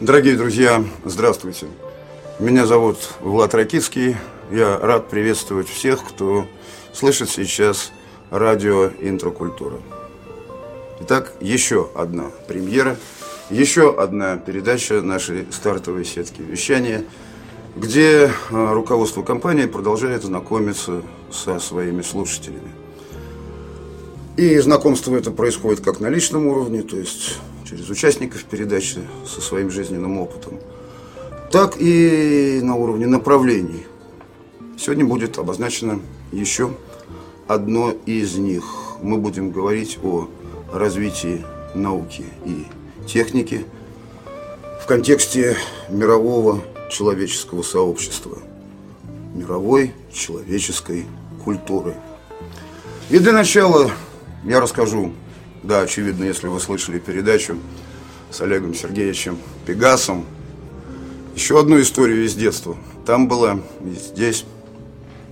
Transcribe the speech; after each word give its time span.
Дорогие 0.00 0.36
друзья, 0.36 0.84
здравствуйте. 1.04 1.66
Меня 2.38 2.66
зовут 2.66 2.98
Влад 3.18 3.52
Ракицкий. 3.52 4.16
Я 4.48 4.78
рад 4.78 5.08
приветствовать 5.08 5.68
всех, 5.68 6.04
кто 6.04 6.46
слышит 6.92 7.28
сейчас 7.30 7.90
радио 8.30 8.90
«Интрокультура». 9.00 9.78
Итак, 11.00 11.32
еще 11.40 11.90
одна 11.96 12.26
премьера, 12.46 12.96
еще 13.50 13.92
одна 13.92 14.36
передача 14.36 15.02
нашей 15.02 15.48
стартовой 15.50 16.04
сетки 16.04 16.42
вещания, 16.42 17.04
где 17.74 18.30
а, 18.52 18.74
руководство 18.74 19.22
компании 19.22 19.66
продолжает 19.66 20.22
знакомиться 20.22 21.02
со 21.32 21.58
своими 21.58 22.02
слушателями. 22.02 22.70
И 24.36 24.60
знакомство 24.60 25.16
это 25.16 25.32
происходит 25.32 25.80
как 25.80 25.98
на 25.98 26.06
личном 26.06 26.46
уровне, 26.46 26.82
то 26.82 26.96
есть 26.96 27.40
через 27.68 27.90
участников 27.90 28.44
передачи 28.44 28.98
со 29.26 29.40
своим 29.40 29.70
жизненным 29.70 30.18
опытом, 30.18 30.58
так 31.50 31.76
и 31.78 32.60
на 32.62 32.76
уровне 32.76 33.06
направлений. 33.06 33.84
Сегодня 34.78 35.04
будет 35.04 35.38
обозначено 35.38 36.00
еще 36.32 36.70
одно 37.46 37.92
из 38.06 38.36
них. 38.36 38.64
Мы 39.02 39.18
будем 39.18 39.50
говорить 39.50 39.98
о 40.02 40.28
развитии 40.72 41.44
науки 41.74 42.24
и 42.44 42.64
техники 43.06 43.66
в 44.82 44.86
контексте 44.86 45.56
мирового 45.90 46.62
человеческого 46.90 47.62
сообщества, 47.62 48.38
мировой 49.34 49.92
человеческой 50.12 51.06
культуры. 51.44 51.94
И 53.10 53.18
для 53.18 53.32
начала 53.32 53.90
я 54.44 54.60
расскажу 54.60 55.12
да, 55.62 55.80
очевидно, 55.80 56.24
если 56.24 56.46
вы 56.46 56.60
слышали 56.60 56.98
передачу 56.98 57.58
с 58.30 58.40
Олегом 58.40 58.74
Сергеевичем 58.74 59.38
Пегасом. 59.66 60.24
Еще 61.34 61.58
одну 61.58 61.80
историю 61.80 62.24
из 62.24 62.34
детства. 62.34 62.76
Там 63.06 63.28
было, 63.28 63.60
и 63.84 63.90
здесь. 63.90 64.44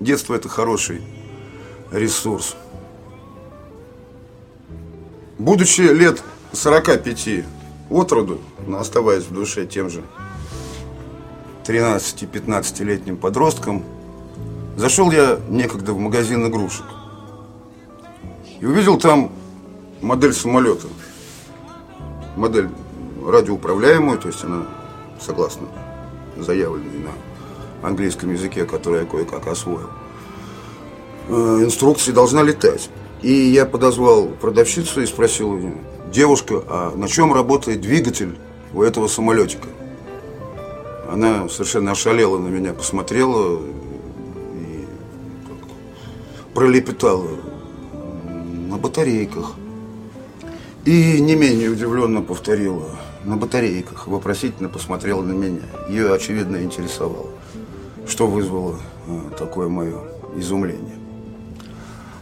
Детство– 0.01 0.35
это 0.37 0.49
хороший 0.49 1.01
ресурс. 1.91 2.57
Будучи 5.39 5.83
лет 5.83 6.23
45 6.53 7.45
от 7.91 8.13
роду, 8.13 8.41
но 8.67 8.79
оставаясь 8.79 9.25
в 9.25 9.33
душе 9.33 9.67
тем 9.67 9.91
же 9.91 10.03
13-15-летним 11.65 13.17
подростком, 13.17 13.85
зашел 14.77 15.11
я 15.11 15.39
некогда 15.49 15.93
в 15.93 15.99
магазин 15.99 16.47
игрушек. 16.47 16.87
И 18.61 18.67
увидел 18.67 18.99
там 18.99 19.33
модель 20.01 20.33
самолета. 20.33 20.87
Модель 22.37 22.69
радиоуправляемую, 23.25 24.19
то 24.19 24.29
есть 24.29 24.45
она, 24.45 24.67
согласно 25.21 25.67
заявленной 26.37 27.01
на 27.01 27.89
английском 27.89 28.33
языке, 28.33 28.65
который 28.65 29.01
я 29.01 29.07
кое-как 29.07 29.47
освоил, 29.47 29.91
э, 31.29 31.33
инструкции 31.63 32.13
должна 32.13 32.43
летать. 32.43 32.91
И 33.23 33.33
я 33.33 33.65
подозвал 33.65 34.29
продавщицу 34.29 35.03
и 35.03 35.07
спросил 35.07 35.59
девушка, 36.13 36.63
а 36.69 36.95
на 36.95 37.09
чем 37.09 37.33
работает 37.33 37.81
двигатель 37.81 38.39
у 38.73 38.83
этого 38.83 39.09
самолетика? 39.09 39.69
Она 41.11 41.49
совершенно 41.49 41.93
ошалела 41.93 42.39
на 42.39 42.49
меня, 42.49 42.75
посмотрела 42.75 43.61
и 44.55 44.87
пролепетала 46.55 47.29
на 48.69 48.77
батарейках. 48.77 49.55
И 50.87 51.21
не 51.21 51.35
менее 51.35 51.69
удивленно 51.69 52.23
повторила 52.23 52.89
на 53.25 53.37
батарейках, 53.37 54.07
вопросительно 54.07 54.69
посмотрела 54.69 55.21
на 55.21 55.33
меня. 55.33 55.63
Ее, 55.89 56.15
очевидно, 56.15 56.63
интересовало, 56.63 57.31
что 58.07 58.29
вызвало 58.29 58.79
э, 59.09 59.21
такое 59.37 59.69
мое 59.69 60.01
изумление. 60.37 60.95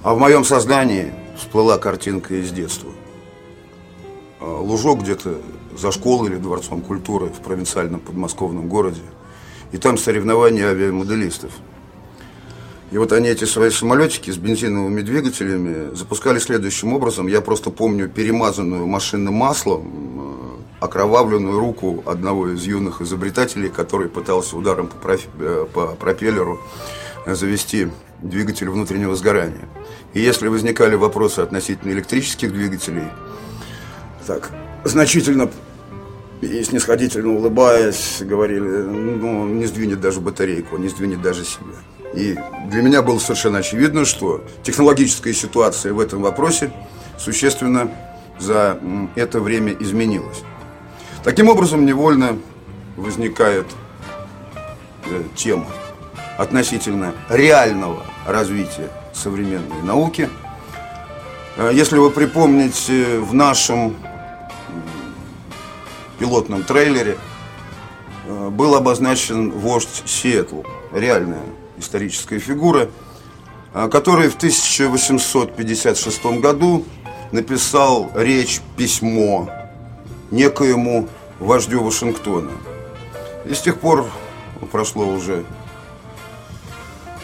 А 0.02 0.14
в 0.14 0.18
моем 0.18 0.44
сознании 0.44 1.12
всплыла 1.36 1.76
картинка 1.76 2.36
из 2.36 2.52
детства. 2.52 2.90
Э, 4.40 4.46
лужок 4.46 5.02
где-то 5.02 5.42
за 5.76 5.92
школой 5.92 6.30
или 6.30 6.36
дворцом 6.36 6.80
культуры 6.80 7.26
в 7.26 7.42
провинциальном 7.42 8.00
подмосковном 8.00 8.70
городе. 8.70 9.02
И 9.72 9.76
там 9.76 9.98
соревнования 9.98 10.70
авиамоделистов– 10.70 11.52
и 12.90 12.98
вот 12.98 13.12
они 13.12 13.28
эти 13.28 13.44
свои 13.44 13.70
самолетики 13.70 14.30
с 14.30 14.36
бензиновыми 14.36 15.00
двигателями 15.00 15.94
запускали 15.94 16.38
следующим 16.38 16.92
образом. 16.92 17.26
Я 17.26 17.40
просто 17.40 17.70
помню 17.70 18.08
перемазанную 18.08 18.86
машинным 18.86 19.34
маслом, 19.34 20.60
э, 20.80 20.84
окровавленную 20.84 21.58
руку 21.58 22.02
одного 22.06 22.50
из 22.50 22.62
юных 22.64 23.00
изобретателей, 23.00 23.68
который 23.68 24.08
пытался 24.08 24.56
ударом 24.56 24.88
по, 24.88 24.96
профи, 24.96 25.28
э, 25.38 25.66
по 25.72 25.88
пропеллеру 25.88 26.60
завести 27.26 27.88
двигатель 28.22 28.68
внутреннего 28.68 29.14
сгорания. 29.14 29.68
И 30.12 30.20
если 30.20 30.48
возникали 30.48 30.94
вопросы 30.94 31.40
относительно 31.40 31.92
электрических 31.92 32.52
двигателей, 32.52 33.08
так, 34.26 34.50
значительно 34.84 35.50
и 36.40 36.62
снисходительно 36.62 37.34
улыбаясь, 37.34 38.18
говорили, 38.20 38.60
ну, 38.60 39.46
не 39.48 39.66
сдвинет 39.66 40.00
даже 40.00 40.20
батарейку, 40.20 40.76
не 40.76 40.88
сдвинет 40.88 41.22
даже 41.22 41.44
себя. 41.44 41.74
И 42.14 42.38
для 42.70 42.82
меня 42.82 43.02
было 43.02 43.18
совершенно 43.18 43.58
очевидно, 43.58 44.04
что 44.04 44.44
технологическая 44.62 45.32
ситуация 45.32 45.92
в 45.92 46.00
этом 46.00 46.22
вопросе 46.22 46.72
существенно 47.18 47.90
за 48.38 48.78
это 49.16 49.40
время 49.40 49.72
изменилась. 49.72 50.42
Таким 51.24 51.48
образом, 51.48 51.86
невольно 51.86 52.38
возникает 52.96 53.66
э, 55.06 55.22
тема 55.34 55.66
относительно 56.38 57.14
реального 57.28 58.04
развития 58.26 58.90
современной 59.12 59.82
науки. 59.82 60.28
Э, 61.56 61.70
если 61.72 61.98
вы 61.98 62.10
припомните, 62.10 63.18
в 63.18 63.34
нашем 63.34 63.96
пилотном 66.18 66.62
трейлере 66.62 67.16
э, 68.26 68.48
был 68.50 68.74
обозначен 68.74 69.50
вождь 69.50 70.02
Сиэтл, 70.04 70.62
реальная 70.92 71.42
историческая 71.78 72.38
фигура, 72.38 72.90
который 73.72 74.28
в 74.28 74.36
1856 74.36 76.24
году 76.40 76.84
написал 77.32 78.10
речь, 78.14 78.60
письмо 78.76 79.50
некоему 80.30 81.08
вождю 81.40 81.82
Вашингтона. 81.82 82.52
И 83.44 83.54
с 83.54 83.60
тех 83.60 83.78
пор 83.80 84.06
прошло 84.70 85.06
уже 85.06 85.44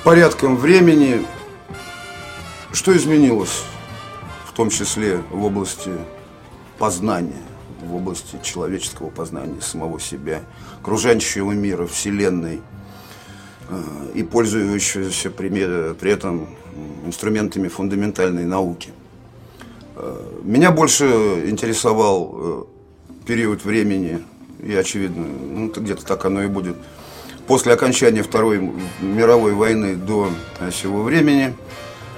порядком 0.05 0.57
времени. 0.57 1.25
Что 2.73 2.97
изменилось, 2.97 3.65
в 4.47 4.53
том 4.53 4.71
числе 4.71 5.23
в 5.31 5.45
области 5.45 5.91
познания, 6.79 7.43
в 7.83 7.97
области 7.97 8.39
человеческого 8.45 9.11
познания 9.11 9.61
самого 9.61 9.99
себя, 9.99 10.43
окружающего 10.81 11.53
мира, 11.53 11.87
Вселенной– 11.87 12.63
и 14.15 14.23
пользующегося 14.23 15.31
при, 15.31 15.49
при 15.95 16.11
этом 16.11 16.49
инструментами 17.07 17.69
фундаментальной 17.69 18.45
науки. 18.45 18.91
Э, 19.97 20.17
меня 20.43 20.71
больше 20.71 21.05
интересовал 21.47 22.35
э, 22.35 22.65
период 23.27 23.65
времени, 23.65 24.25
и 24.63 24.75
очевидно, 24.75 25.27
ну, 25.27 25.73
где-то 25.75 26.05
так 26.05 26.25
оно 26.25 26.43
и 26.43 26.47
будет, 26.47 26.77
после 27.47 27.73
окончания 27.73 28.23
Второй 28.23 28.73
мировой 29.01 29.53
войны 29.53 29.97
до 29.97 30.31
сего 30.73 31.03
времени. 31.03 31.55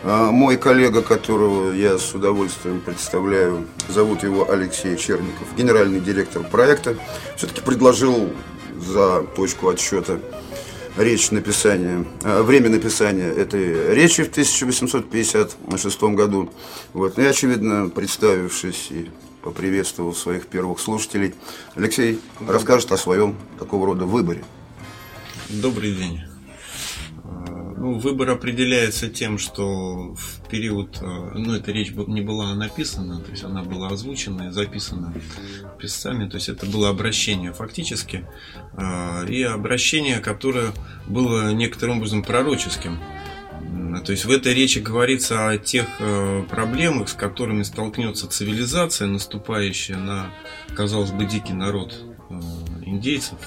Мой 0.04 0.56
коллега, 0.56 1.00
которого 1.00 1.70
я 1.70 1.96
с 1.96 2.12
удовольствием 2.12 2.80
представляю, 2.80 3.66
зовут 3.88 4.24
его 4.24 4.50
Алексей 4.50 4.96
Черников, 4.96 5.46
генеральный 5.56 6.00
директор 6.00 6.42
проекта, 6.42 6.96
все-таки 7.36 7.60
предложил 7.60 8.30
за 8.84 9.22
точку 9.36 9.68
отсчета 9.68 10.18
речь 10.96 11.30
написания, 11.30 12.04
э, 12.22 12.42
время 12.42 12.70
написания 12.70 13.28
этой 13.28 13.94
речи 13.94 14.22
в 14.22 14.30
1856 14.30 16.14
году. 16.14 16.50
Вот. 16.92 17.16
Ну 17.16 17.22
и, 17.22 17.26
очевидно, 17.26 17.88
представившись 17.88 18.88
и 18.90 19.10
поприветствовал 19.42 20.14
своих 20.14 20.46
первых 20.46 20.80
слушателей, 20.80 21.34
Алексей 21.74 22.20
расскажет 22.46 22.92
о 22.92 22.96
своем 22.96 23.36
такого 23.58 23.86
рода 23.86 24.04
выборе. 24.04 24.44
Добрый 25.48 25.92
день. 25.92 26.31
Выбор 27.82 28.30
определяется 28.30 29.08
тем, 29.08 29.38
что 29.38 30.14
в 30.14 30.48
период, 30.48 30.98
э, 31.02 31.04
ну, 31.04 31.52
эта 31.52 31.72
речь 31.72 31.90
не 31.90 32.20
была 32.20 32.54
написана, 32.54 33.18
то 33.18 33.32
есть 33.32 33.42
она 33.42 33.64
была 33.64 33.88
озвучена 33.88 34.48
и 34.48 34.50
записана 34.50 35.12
писцами, 35.80 36.28
то 36.28 36.36
есть 36.36 36.48
это 36.48 36.64
было 36.64 36.90
обращение 36.90 37.52
фактически, 37.52 38.24
э, 38.74 39.26
и 39.28 39.42
обращение, 39.42 40.20
которое 40.20 40.70
было 41.08 41.52
некоторым 41.52 41.96
образом 41.96 42.22
пророческим. 42.22 43.00
То 44.06 44.12
есть 44.12 44.26
в 44.26 44.30
этой 44.30 44.54
речи 44.54 44.78
говорится 44.78 45.48
о 45.48 45.58
тех 45.58 45.86
э, 45.98 46.44
проблемах, 46.48 47.08
с 47.08 47.14
которыми 47.14 47.64
столкнется 47.64 48.28
цивилизация, 48.28 49.08
наступающая 49.08 49.96
на, 49.96 50.30
казалось 50.76 51.10
бы, 51.10 51.24
дикий 51.24 51.52
народ 51.52 51.98
индейцев, 52.86 53.38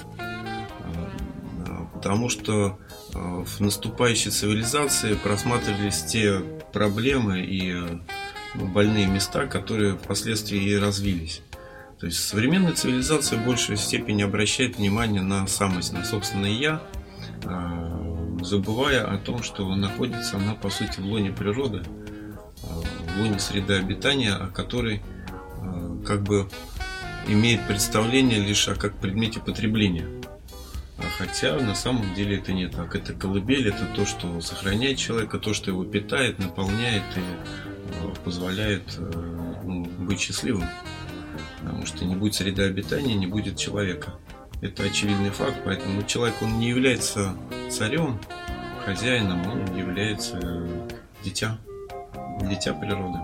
потому 1.94 2.28
что 2.28 2.78
в 3.16 3.60
наступающей 3.60 4.30
цивилизации 4.30 5.14
просматривались 5.14 6.04
те 6.04 6.40
проблемы 6.72 7.40
и 7.40 7.74
ну, 8.54 8.66
больные 8.66 9.06
места, 9.06 9.46
которые 9.46 9.94
впоследствии 9.96 10.60
и 10.60 10.76
развились. 10.76 11.42
То 11.98 12.06
есть 12.06 12.18
современная 12.18 12.72
цивилизация 12.72 13.38
в 13.38 13.44
большей 13.44 13.76
степени 13.76 14.22
обращает 14.22 14.76
внимание 14.76 15.22
на 15.22 15.46
самость, 15.46 15.92
на 15.92 16.04
собственное 16.04 16.50
я, 16.50 16.82
забывая 18.42 19.06
о 19.06 19.16
том, 19.18 19.42
что 19.42 19.74
находится 19.74 20.36
она 20.36 20.54
по 20.54 20.68
сути 20.68 21.00
в 21.00 21.06
лоне 21.06 21.32
природы, 21.32 21.82
в 22.60 23.20
лоне 23.20 23.38
среды 23.38 23.74
обитания, 23.74 24.34
о 24.34 24.48
которой 24.48 25.00
как 26.06 26.22
бы 26.22 26.48
имеет 27.28 27.66
представление 27.66 28.40
лишь 28.40 28.68
о 28.68 28.74
как 28.74 28.94
предмете 28.96 29.40
потребления. 29.40 30.06
А 30.98 31.02
хотя 31.18 31.58
на 31.58 31.74
самом 31.74 32.14
деле 32.14 32.38
это 32.38 32.52
не 32.52 32.68
так. 32.68 32.94
Это 32.94 33.12
колыбель, 33.12 33.68
это 33.68 33.84
то, 33.94 34.06
что 34.06 34.40
сохраняет 34.40 34.98
человека, 34.98 35.38
то, 35.38 35.52
что 35.52 35.70
его 35.70 35.84
питает, 35.84 36.38
наполняет 36.38 37.04
и 37.16 37.20
э, 37.20 38.14
позволяет 38.24 38.96
э, 38.98 39.60
ну, 39.64 39.84
быть 39.84 40.20
счастливым. 40.20 40.64
Потому 41.60 41.84
что 41.86 42.04
не 42.04 42.14
будет 42.14 42.34
среды 42.34 42.62
обитания, 42.62 43.14
не 43.14 43.26
будет 43.26 43.58
человека. 43.58 44.14
Это 44.62 44.84
очевидный 44.84 45.30
факт, 45.30 45.56
поэтому 45.64 46.02
человек 46.04 46.36
он 46.40 46.58
не 46.58 46.70
является 46.70 47.36
царем, 47.70 48.18
хозяином, 48.86 49.44
он 49.46 49.76
является 49.76 50.40
дитя, 51.22 51.58
дитя 52.40 52.72
природы. 52.72 53.18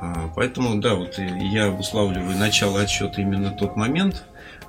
А, 0.00 0.32
поэтому, 0.34 0.80
да, 0.80 0.94
вот 0.94 1.18
я 1.18 1.66
обуславливаю 1.66 2.36
начало 2.36 2.80
отсчета 2.80 3.20
именно 3.20 3.50
тот 3.50 3.76
момент, 3.76 4.24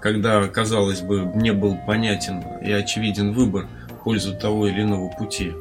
когда, 0.06 0.48
казалось 0.48 1.02
бы, 1.02 1.32
не 1.34 1.52
был 1.52 1.78
понятен 1.78 2.44
и 2.62 2.72
очевиден 2.72 3.34
выбор 3.34 3.66
в 3.90 4.04
пользу 4.04 4.36
того 4.36 4.68
или 4.68 4.84
иного 4.84 5.10
пути, 5.10 5.52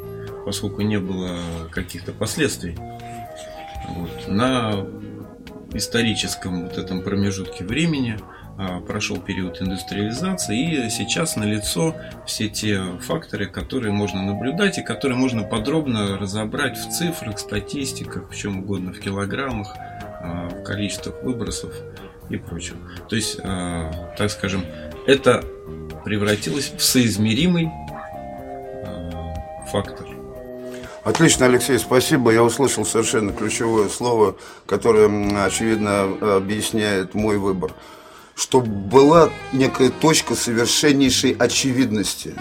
поскольку 0.44 0.82
не 0.82 0.98
было 0.98 1.38
каких-то 1.70 2.12
последствий. 2.12 2.76
Вот. 3.88 4.28
На 4.28 4.84
историческом 5.72 6.64
вот 6.64 6.76
этом 6.76 7.00
промежутке 7.00 7.64
времени 7.64 8.18
а, 8.58 8.80
прошел 8.80 9.16
период 9.16 9.62
индустриализации, 9.62 10.84
и 10.84 10.90
сейчас 10.90 11.36
налицо 11.36 11.96
все 12.26 12.50
те 12.50 12.82
факторы, 13.00 13.46
которые 13.46 13.92
можно 13.94 14.22
наблюдать 14.22 14.76
и 14.76 14.82
которые 14.82 15.16
можно 15.16 15.42
подробно 15.42 16.18
разобрать 16.18 16.76
в 16.76 16.90
цифрах, 16.90 17.38
статистиках, 17.38 18.28
в 18.30 18.36
чем 18.36 18.58
угодно, 18.58 18.92
в 18.92 19.00
килограммах, 19.00 19.74
а, 19.74 20.50
в 20.50 20.62
количествах 20.64 21.22
выбросов 21.22 21.72
и 22.30 22.36
прочем. 22.36 22.76
То 23.08 23.16
есть, 23.16 23.38
а, 23.42 24.14
так 24.16 24.30
скажем, 24.30 24.64
это 25.06 25.44
превратилось 26.04 26.72
в 26.76 26.82
соизмеримый 26.82 27.70
фактор. 29.70 30.06
Отлично, 31.02 31.46
Алексей, 31.46 31.78
спасибо. 31.78 32.30
Я 32.30 32.42
услышал 32.42 32.86
совершенно 32.86 33.32
ключевое 33.32 33.88
слово, 33.88 34.36
которое, 34.66 35.44
очевидно, 35.44 36.36
объясняет 36.36 37.14
мой 37.14 37.36
выбор 37.36 37.72
что 38.34 38.60
была 38.60 39.30
некая 39.52 39.90
точка 39.90 40.34
совершеннейшей 40.34 41.32
очевидности, 41.32 42.34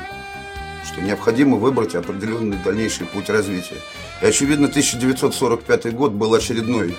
что 0.86 1.02
необходимо 1.02 1.58
выбрать 1.58 1.96
определенный 1.96 2.58
дальнейший 2.58 3.06
путь 3.06 3.30
развития. 3.30 3.78
И, 4.22 4.26
очевидно, 4.26 4.68
1945 4.68 5.94
год 5.94 6.12
был 6.12 6.34
очередной 6.34 6.98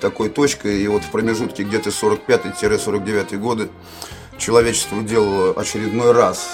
такой 0.00 0.28
точкой, 0.28 0.80
и 0.80 0.88
вот 0.88 1.02
в 1.02 1.10
промежутке 1.10 1.62
где-то 1.62 1.90
45-49 1.90 3.36
годы 3.36 3.68
человечество 4.38 5.02
делало 5.02 5.52
очередной 5.52 6.12
раз 6.12 6.50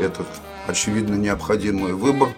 этот, 0.00 0.26
очевидно, 0.66 1.14
необходимый 1.14 1.92
выбор, 1.92 2.28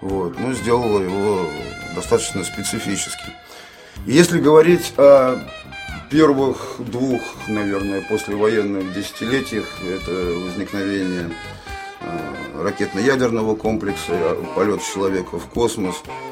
вот, 0.00 0.38
но 0.38 0.52
сделало 0.52 1.00
его 1.00 1.46
достаточно 1.94 2.44
специфическим. 2.44 3.32
Если 4.06 4.40
говорить 4.40 4.92
о 4.96 5.38
первых 6.10 6.76
двух, 6.78 7.20
наверное, 7.48 8.02
послевоенных 8.08 8.94
десятилетиях 8.94 9.66
это 9.82 10.10
возникновение 10.12 11.30
э, 12.00 12.62
ракетно-ядерного 12.62 13.56
комплекса, 13.56 14.36
полет 14.54 14.80
человека 14.82 15.38
в 15.38 15.46
космос, 15.48 15.96
а 16.06 16.27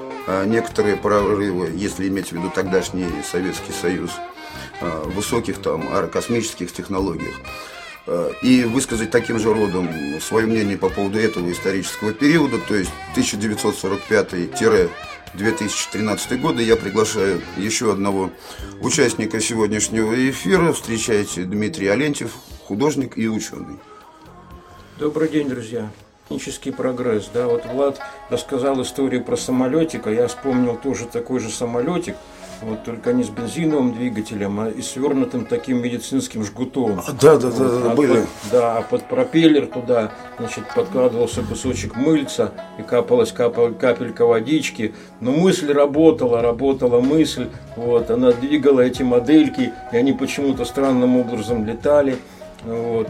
некоторые 0.46 0.96
прорывы, 0.96 1.72
если 1.74 2.08
иметь 2.08 2.28
в 2.28 2.32
виду 2.32 2.50
тогдашний 2.54 3.06
Советский 3.30 3.72
Союз, 3.72 4.10
э, 4.80 5.02
высоких 5.06 5.58
там 5.62 5.92
аэрокосмических 5.92 6.72
технологиях. 6.72 7.34
Э, 8.06 8.32
и 8.42 8.64
высказать 8.64 9.10
таким 9.10 9.38
же 9.38 9.52
родом 9.52 9.88
свое 10.20 10.46
мнение 10.46 10.78
по 10.78 10.88
поводу 10.88 11.18
этого 11.18 11.50
исторического 11.50 12.12
периода, 12.12 12.58
то 12.58 12.74
есть 12.74 12.90
1945 13.12 14.50
2013 15.34 16.40
года 16.40 16.62
я 16.62 16.76
приглашаю 16.76 17.42
еще 17.56 17.92
одного 17.92 18.30
участника 18.80 19.40
сегодняшнего 19.40 20.14
эфира. 20.30 20.72
Встречайте 20.72 21.42
Дмитрий 21.42 21.88
Алентьев, 21.88 22.32
художник 22.64 23.18
и 23.18 23.28
ученый. 23.28 23.78
Добрый 24.98 25.28
день, 25.28 25.48
друзья. 25.48 25.90
Технический 26.28 26.70
прогресс. 26.70 27.30
Да, 27.32 27.46
вот 27.46 27.64
Влад 27.66 28.00
рассказал 28.30 28.80
историю 28.82 29.24
про 29.24 29.36
самолетик, 29.36 30.06
а 30.06 30.10
я 30.10 30.26
вспомнил 30.28 30.76
тоже 30.76 31.06
такой 31.06 31.40
же 31.40 31.50
самолетик– 31.50 32.16
вот 32.62 32.84
только 32.84 33.12
не 33.12 33.22
с 33.22 33.28
бензиновым 33.28 33.92
двигателем, 33.92 34.60
а 34.60 34.68
и 34.68 34.80
свернутым 34.80 35.44
таким 35.44 35.82
медицинским 35.82 36.44
жгутом. 36.44 37.00
А, 37.06 37.12
да, 37.12 37.36
да, 37.36 37.50
да, 37.50 37.64
вот, 37.64 37.92
а 37.92 37.94
были. 37.94 38.20
Под, 38.20 38.28
да, 38.50 38.78
а 38.78 38.82
под 38.82 39.04
пропеллер 39.08 39.66
туда, 39.66 40.12
значит, 40.38 40.64
подкладывался 40.74 41.42
кусочек 41.42 41.96
мыльца 41.96 42.52
и 42.78 42.82
капалась 42.82 43.32
капа, 43.32 43.72
капелька 43.72 44.24
водички. 44.24 44.94
Но 45.20 45.32
мысль 45.32 45.70
работала, 45.72 46.40
работала 46.40 47.00
мысль. 47.00 47.48
Вот, 47.76 48.10
она 48.10 48.32
двигала 48.32 48.80
эти 48.80 49.02
модельки, 49.02 49.72
и 49.92 49.96
они 49.96 50.12
почему-то 50.12 50.64
странным 50.64 51.16
образом 51.16 51.66
летали. 51.66 52.16
Вот. 52.64 53.08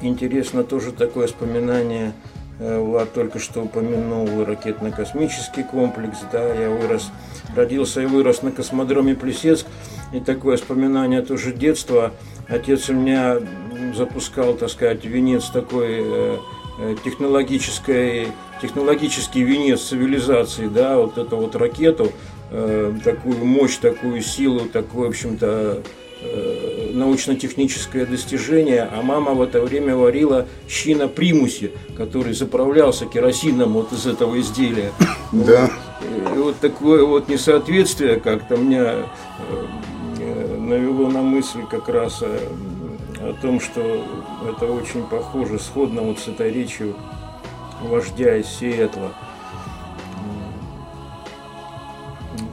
Интересно 0.00 0.64
тоже 0.64 0.92
такое 0.92 1.26
вспоминание 1.26 2.12
Э, 2.58 2.78
Влад 2.80 3.12
только 3.12 3.38
что 3.38 3.62
упомянул 3.62 4.44
ракетно-космический 4.44 5.62
комплекс, 5.62 6.18
да, 6.32 6.54
я 6.54 6.70
вырос, 6.70 7.10
родился 7.54 8.00
и 8.00 8.06
вырос 8.06 8.42
на 8.42 8.50
космодроме 8.50 9.14
Плесецк, 9.14 9.66
и 10.14 10.20
такое 10.20 10.56
вспоминание 10.56 11.20
тоже 11.20 11.52
детства. 11.52 12.12
Отец 12.48 12.88
у 12.88 12.94
меня 12.94 13.38
запускал, 13.94 14.54
так 14.54 14.70
сказать, 14.70 15.04
венец 15.04 15.50
такой 15.50 16.00
э, 16.00 16.36
э, 16.78 16.96
технологической, 17.04 18.28
технологический 18.62 19.42
венец 19.42 19.82
цивилизации, 19.82 20.68
да, 20.68 20.96
вот 20.96 21.18
эту 21.18 21.36
вот 21.36 21.54
ракету, 21.56 22.10
такую 23.04 23.44
мощь, 23.44 23.76
такую 23.76 24.22
силу, 24.22 24.60
такую, 24.60 25.06
в 25.06 25.10
общем-то, 25.10 25.82
научно-техническое 26.96 28.06
достижение, 28.06 28.82
а 28.82 29.02
мама 29.02 29.32
в 29.32 29.42
это 29.42 29.60
время 29.60 29.96
варила 29.96 30.46
щи 30.68 30.94
на 30.94 31.08
примусе, 31.08 31.72
который 31.96 32.32
заправлялся 32.32 33.06
керосином 33.06 33.74
вот 33.74 33.92
из 33.92 34.06
этого 34.06 34.40
изделия. 34.40 34.92
Да. 35.32 35.68
Вот. 36.00 36.36
И 36.36 36.38
вот 36.38 36.56
такое 36.60 37.04
вот 37.04 37.28
несоответствие 37.28 38.20
как-то 38.20 38.56
меня 38.56 39.06
э, 40.20 40.56
навело 40.56 41.08
на 41.08 41.20
мысль 41.20 41.62
как 41.68 41.88
раз 41.88 42.22
о, 42.22 42.38
о 43.20 43.34
том, 43.42 43.60
что 43.60 44.04
это 44.48 44.66
очень 44.66 45.02
похоже, 45.02 45.58
сходно 45.58 46.02
вот 46.02 46.20
с 46.20 46.28
этой 46.28 46.52
речью 46.52 46.94
вождя 47.82 48.36
из 48.36 48.46
Сиэтла. 48.46 49.12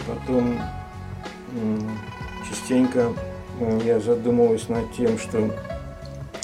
Потом 0.07 0.59
частенько 2.49 3.13
Э, 3.23 3.32
я 3.83 3.99
задумываюсь 3.99 4.69
над 4.69 4.91
тем, 4.93 5.17
что 5.17 5.49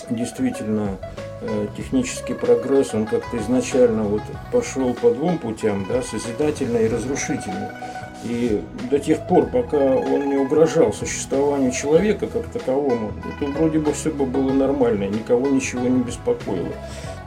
действительно 0.09 0.97
э, 1.41 1.67
технический 1.77 2.33
прогресс, 2.33 2.93
он 2.93 3.05
как-то 3.05 3.37
изначально 3.37 4.03
вот 4.03 4.21
пошел 4.51 4.93
по 4.93 5.11
двум 5.11 5.37
путям, 5.37 5.85
да, 5.89 6.01
созидательный 6.01 6.85
и 6.85 6.89
разрушительный. 6.89 7.69
И 8.25 8.61
до 8.89 8.99
тех 8.99 9.25
пор, 9.27 9.45
пока 9.45 9.77
он 9.77 10.29
не 10.29 10.35
угрожал 10.35 10.91
существованию 10.91 11.71
человека 11.71 12.27
как 12.27 12.47
таковому, 12.47 13.13
то 13.39 13.45
вроде 13.45 13.79
бы 13.79 13.93
все 13.93 14.11
бы 14.11 14.25
было 14.25 14.51
нормально, 14.51 15.05
никого 15.05 15.47
ничего 15.47 15.87
не 15.87 16.03
беспокоило. 16.03 16.73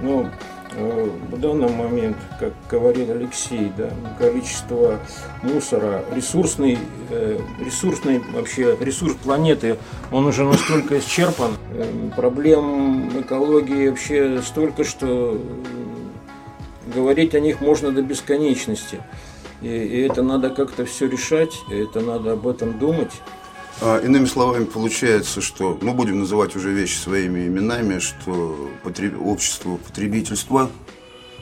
Но 0.00 0.26
в 0.76 1.38
данный 1.38 1.68
момент, 1.70 2.16
как 2.38 2.52
говорил 2.70 3.10
Алексей, 3.12 3.72
да, 3.76 3.90
количество 4.18 4.98
мусора, 5.42 6.04
ресурсный, 6.14 6.78
э, 7.10 7.38
ресурсный 7.64 8.20
вообще 8.32 8.76
ресурс 8.80 9.14
планеты, 9.14 9.76
он 10.10 10.26
уже 10.26 10.44
настолько 10.44 10.98
исчерпан, 10.98 11.56
э, 11.72 12.10
проблем 12.16 13.20
экологии 13.20 13.88
вообще 13.88 14.40
столько, 14.42 14.84
что 14.84 15.40
говорить 16.94 17.34
о 17.34 17.40
них 17.40 17.60
можно 17.60 17.92
до 17.92 18.02
бесконечности. 18.02 19.00
И, 19.60 19.68
и 19.68 20.00
это 20.02 20.22
надо 20.22 20.50
как-то 20.50 20.84
все 20.84 21.06
решать, 21.06 21.60
это 21.70 22.00
надо 22.00 22.32
об 22.32 22.46
этом 22.46 22.78
думать. 22.78 23.12
А, 23.84 23.98
иными 23.98 24.26
словами, 24.26 24.64
получается, 24.64 25.40
что, 25.40 25.76
ну, 25.82 25.92
будем 25.92 26.20
называть 26.20 26.54
уже 26.54 26.70
вещи 26.70 26.98
своими 26.98 27.48
именами, 27.48 27.98
что 27.98 28.70
потреб... 28.84 29.20
общество 29.20 29.76
потребительства 29.76 30.70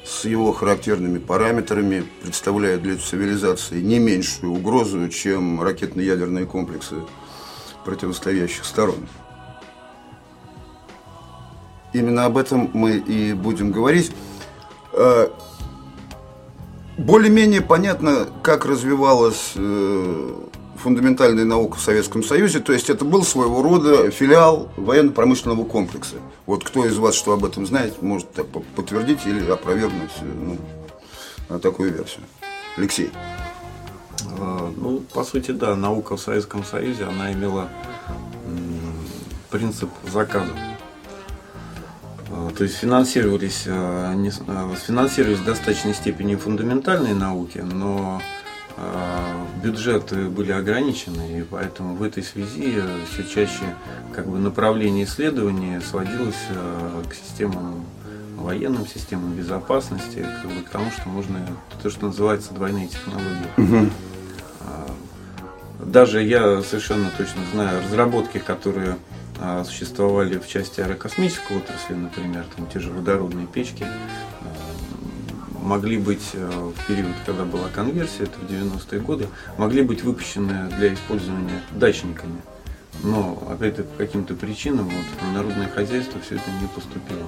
с 0.06 0.24
его 0.24 0.50
характерными 0.54 1.18
параметрами 1.18 2.02
представляет 2.22 2.80
для 2.82 2.96
цивилизации 2.96 3.82
не 3.82 3.98
меньшую 3.98 4.54
угрозу, 4.54 5.06
чем 5.10 5.60
ракетно-ядерные 5.60 6.46
комплексы 6.46 6.94
противостоящих 7.84 8.64
сторон. 8.64 9.06
Именно 11.92 12.24
об 12.24 12.38
этом 12.38 12.70
мы 12.72 12.96
и 12.96 13.34
будем 13.34 13.70
говорить. 13.70 14.12
А, 14.94 15.30
более-менее 16.96 17.60
понятно, 17.60 18.28
как 18.42 18.64
развивалась 18.64 19.52
э, 19.56 20.49
фундаментальная 20.80 21.44
наука 21.44 21.76
в 21.76 21.80
Советском 21.80 22.22
Союзе. 22.22 22.60
То 22.60 22.72
есть 22.72 22.90
это 22.90 23.04
был 23.04 23.22
своего 23.22 23.62
рода 23.62 24.10
филиал 24.10 24.70
военно-промышленного 24.76 25.64
комплекса. 25.64 26.16
Вот 26.46 26.64
кто 26.64 26.84
из 26.86 26.96
вас 26.96 27.14
что 27.14 27.32
об 27.32 27.44
этом 27.44 27.66
знает, 27.66 28.02
может 28.02 28.28
подтвердить 28.74 29.26
или 29.26 29.48
опровергнуть 29.48 30.10
ну, 31.48 31.58
такую 31.60 31.92
версию. 31.92 32.24
Алексей. 32.76 33.10
А, 34.38 34.72
ну, 34.76 35.00
по 35.12 35.24
сути, 35.24 35.50
да, 35.50 35.76
наука 35.76 36.16
в 36.16 36.20
Советском 36.20 36.64
Союзе, 36.64 37.04
она 37.04 37.32
имела 37.32 37.68
принцип 39.50 39.90
заказа. 40.10 40.52
А, 42.30 42.50
то 42.56 42.64
есть 42.64 42.76
финансировались, 42.76 43.64
а, 43.66 44.14
финансировались 44.86 45.38
в 45.38 45.44
достаточной 45.44 45.94
степени 45.94 46.36
фундаментальные 46.36 47.14
науки, 47.14 47.58
но 47.58 48.22
бюджеты 49.62 50.26
были 50.28 50.52
ограничены, 50.52 51.40
и 51.40 51.42
поэтому 51.42 51.94
в 51.94 52.02
этой 52.02 52.22
связи 52.22 52.82
все 53.12 53.24
чаще 53.24 53.74
как 54.14 54.26
бы, 54.26 54.38
направление 54.38 55.04
исследований 55.04 55.80
сводилось 55.80 56.46
к 57.08 57.14
системам 57.14 57.84
военным 58.36 58.86
системам 58.86 59.34
безопасности, 59.34 60.26
как 60.42 60.50
бы 60.50 60.62
к 60.62 60.70
тому, 60.70 60.90
что 60.90 61.08
можно 61.08 61.46
то, 61.82 61.90
что 61.90 62.06
называется 62.06 62.54
двойные 62.54 62.88
технологии. 62.88 63.50
Угу. 63.58 63.90
Даже 65.86 66.22
я 66.22 66.62
совершенно 66.62 67.10
точно 67.18 67.42
знаю 67.52 67.82
разработки, 67.82 68.38
которые 68.38 68.96
существовали 69.64 70.38
в 70.38 70.46
части 70.46 70.80
аэрокосмической 70.80 71.56
отрасли, 71.56 71.94
например, 71.94 72.44
там 72.56 72.66
те 72.66 72.78
же 72.78 72.90
водородные 72.90 73.46
печки, 73.46 73.86
могли 75.70 75.98
быть 75.98 76.32
а, 76.34 76.72
в 76.72 76.86
период, 76.88 77.14
когда 77.24 77.44
была 77.44 77.68
конверсия, 77.72 78.24
это 78.24 78.38
в 78.40 78.50
90-е 78.50 79.00
годы, 79.00 79.28
могли 79.56 79.82
быть 79.82 80.02
выпущены 80.02 80.68
для 80.76 80.92
использования 80.94 81.62
дачниками. 81.70 82.40
Но, 83.04 83.40
опять-таки, 83.48 83.88
по 83.88 84.04
каким-то 84.04 84.34
причинам 84.34 84.86
вот, 84.86 85.28
в 85.28 85.32
народное 85.32 85.68
хозяйство 85.68 86.20
все 86.20 86.34
это 86.34 86.50
не 86.60 86.66
поступило. 86.66 87.26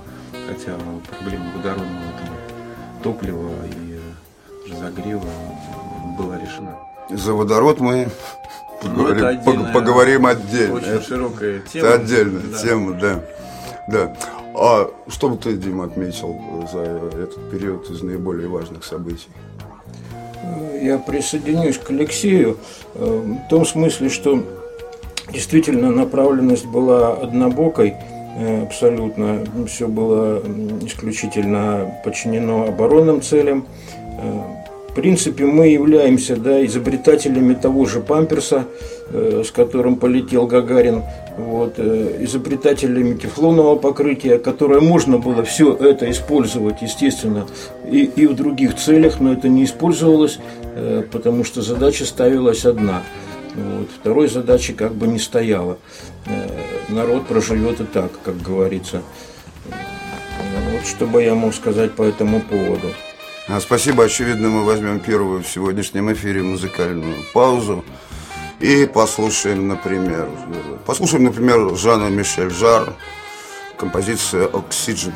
Хотя 0.49 0.77
проблема 1.09 1.53
водородного 1.57 2.13
там, 2.19 3.03
топлива 3.05 3.51
и 3.71 4.01
разогрева 4.71 5.31
была 6.19 6.37
решена. 6.37 6.77
За 7.11 7.35
водород 7.35 7.79
мы 7.79 8.09
поговорим, 8.83 9.21
ну, 9.21 9.27
отдельная, 9.29 9.73
поговорим 9.73 10.27
отдельно. 10.27 10.75
Очень 10.75 10.89
это, 10.89 11.07
широкая 11.07 11.61
тема. 11.61 11.87
Это 11.87 12.03
отдельная 12.03 12.43
да. 12.43 12.59
тема, 12.59 12.93
да. 12.95 13.25
да. 13.87 14.17
А 14.55 14.91
что 15.09 15.29
бы 15.29 15.37
ты, 15.37 15.55
Дима, 15.55 15.85
отметил 15.85 16.37
за 16.71 16.81
этот 16.81 17.51
период 17.51 17.89
из 17.91 18.03
наиболее 18.03 18.49
важных 18.49 18.85
событий? 18.85 19.29
Я 20.81 20.99
присоединюсь 20.99 21.79
к 21.79 21.91
Алексею 21.91 22.59
э, 22.95 23.37
в 23.47 23.49
том 23.49 23.65
смысле, 23.65 24.09
что 24.09 24.43
действительно 25.33 25.91
направленность 25.91 26.67
была 26.67 27.13
однобокой, 27.13 27.95
э, 28.37 28.63
абсолютно. 28.65 29.45
Все 29.69 29.87
было 29.87 30.43
исключительно 30.85 31.95
подчинено 32.05 32.65
оборонным 32.65 33.23
целям. 33.23 33.67
Э, 34.21 34.63
в 34.91 34.95
принципе, 34.95 35.47
мы 35.47 35.69
являемся 35.69 36.37
да, 36.37 36.65
изобретателями 36.67 37.55
того 37.55 37.87
же 37.87 38.01
памперса, 38.01 38.67
с 39.13 39.51
которым 39.51 39.97
полетел 39.97 40.47
Гагарин, 40.47 41.03
вот, 41.37 41.75
э, 41.77 42.19
изобретателями 42.21 43.15
тефлонового 43.15 43.77
покрытия, 43.77 44.39
которое 44.39 44.81
можно 44.81 45.19
было 45.19 45.43
все 45.45 45.75
это 45.75 46.11
использовать, 46.11 46.83
естественно, 46.83 47.47
и, 47.91 48.05
и 48.05 48.27
в 48.27 48.35
других 48.35 48.77
целях, 48.77 49.21
но 49.21 49.33
это 49.33 49.49
не 49.49 49.65
использовалось, 49.65 50.39
э, 50.75 51.03
потому 51.11 51.45
что 51.45 51.63
задача 51.63 52.05
ставилась 52.05 52.65
одна. 52.65 53.03
Вот, 53.55 53.89
второй 54.01 54.29
задачи 54.29 54.73
как 54.73 54.95
бы 54.95 55.07
не 55.07 55.19
стояло. 55.19 55.79
Э, 56.27 56.49
народ 56.89 57.27
проживет 57.27 57.81
и 57.81 57.85
так, 57.85 58.11
как 58.23 58.41
говорится. 58.41 59.03
Вот 60.73 60.87
что 60.87 61.07
бы 61.07 61.23
я 61.23 61.35
мог 61.35 61.55
сказать 61.55 61.93
по 61.93 62.03
этому 62.03 62.41
поводу. 62.41 62.89
А, 63.49 63.61
спасибо. 63.61 64.05
Очевидно, 64.05 64.49
мы 64.49 64.65
возьмем 64.65 65.01
первую 65.01 65.43
в 65.43 65.49
сегодняшнем 65.49 66.13
эфире 66.13 66.43
музыкальную 66.43 67.17
паузу 67.35 67.85
и 68.63 68.87
послушаем, 68.87 69.67
например, 69.67 70.29
послушаем, 70.87 71.25
например, 71.25 71.75
Жана 71.77 72.09
Мишель 72.09 72.51
Жар, 72.51 72.95
композиция 73.77 74.47
«Oxygen». 74.47 75.13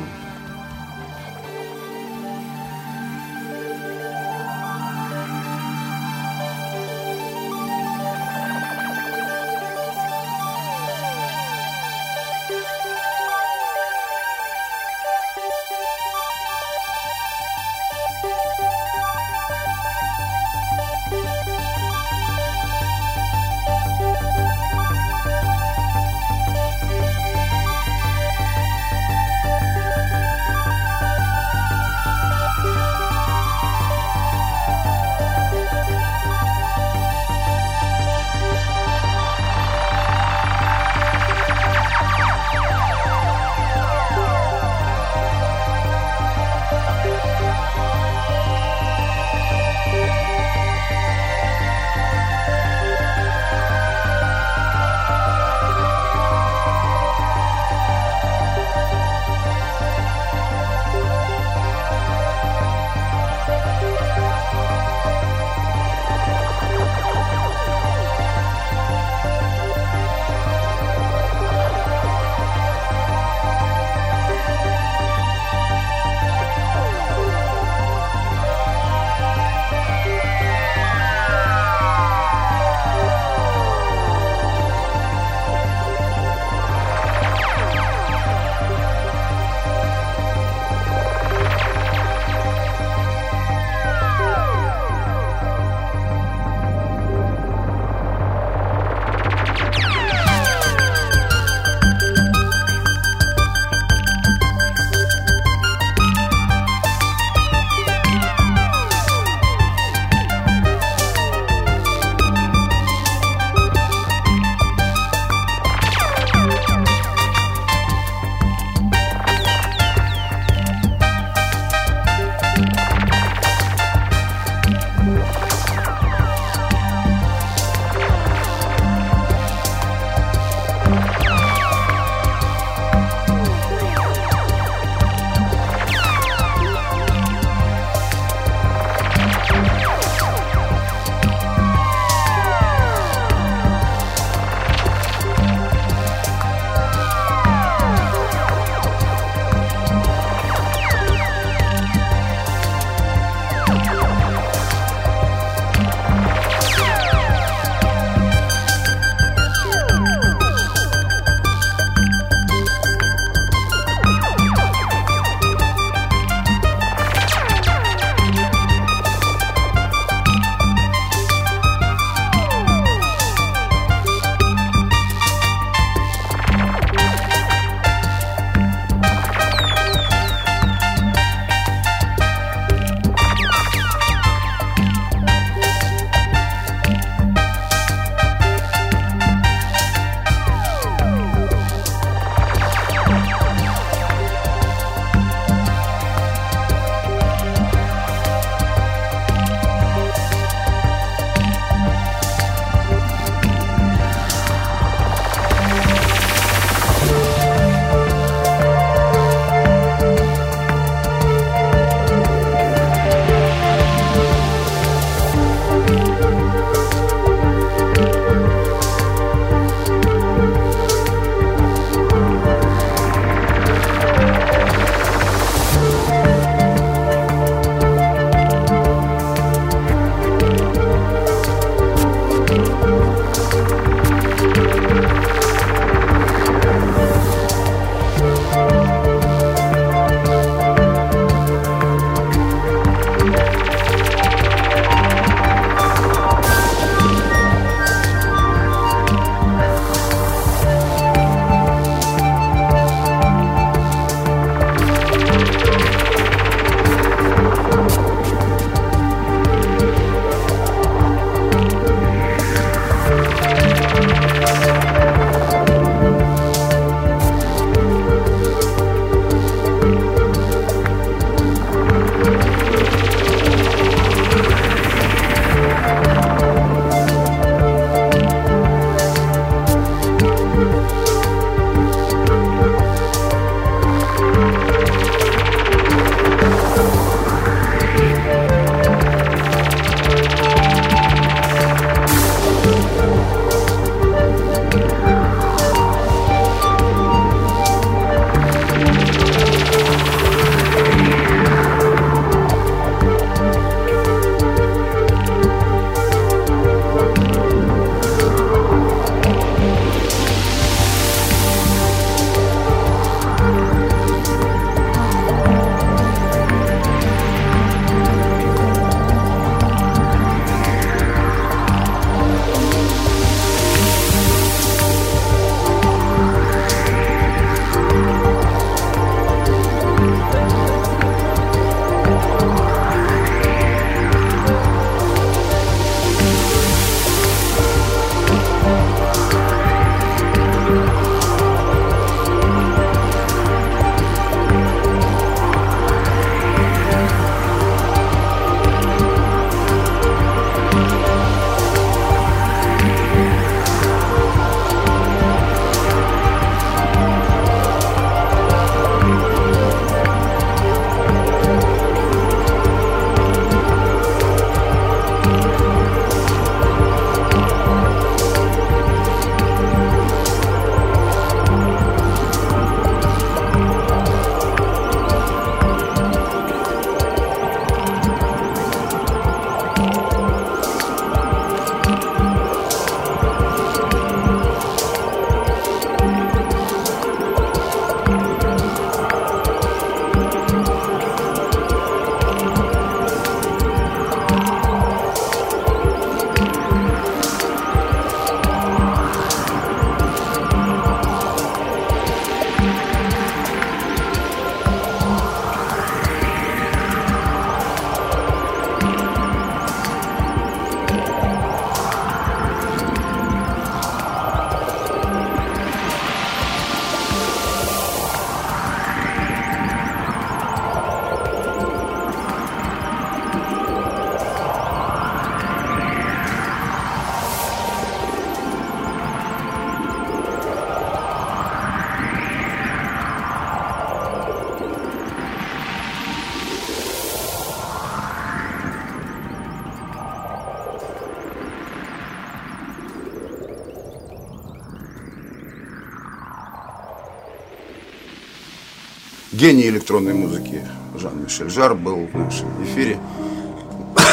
Гений 449.37 449.67
электронной 449.67 450.15
музыки 450.15 450.63
Жан-Мишель 450.97 451.51
Жар 451.51 451.75
был 451.75 452.07
в 452.11 452.17
нашем 452.17 452.47
эфире. 452.63 452.97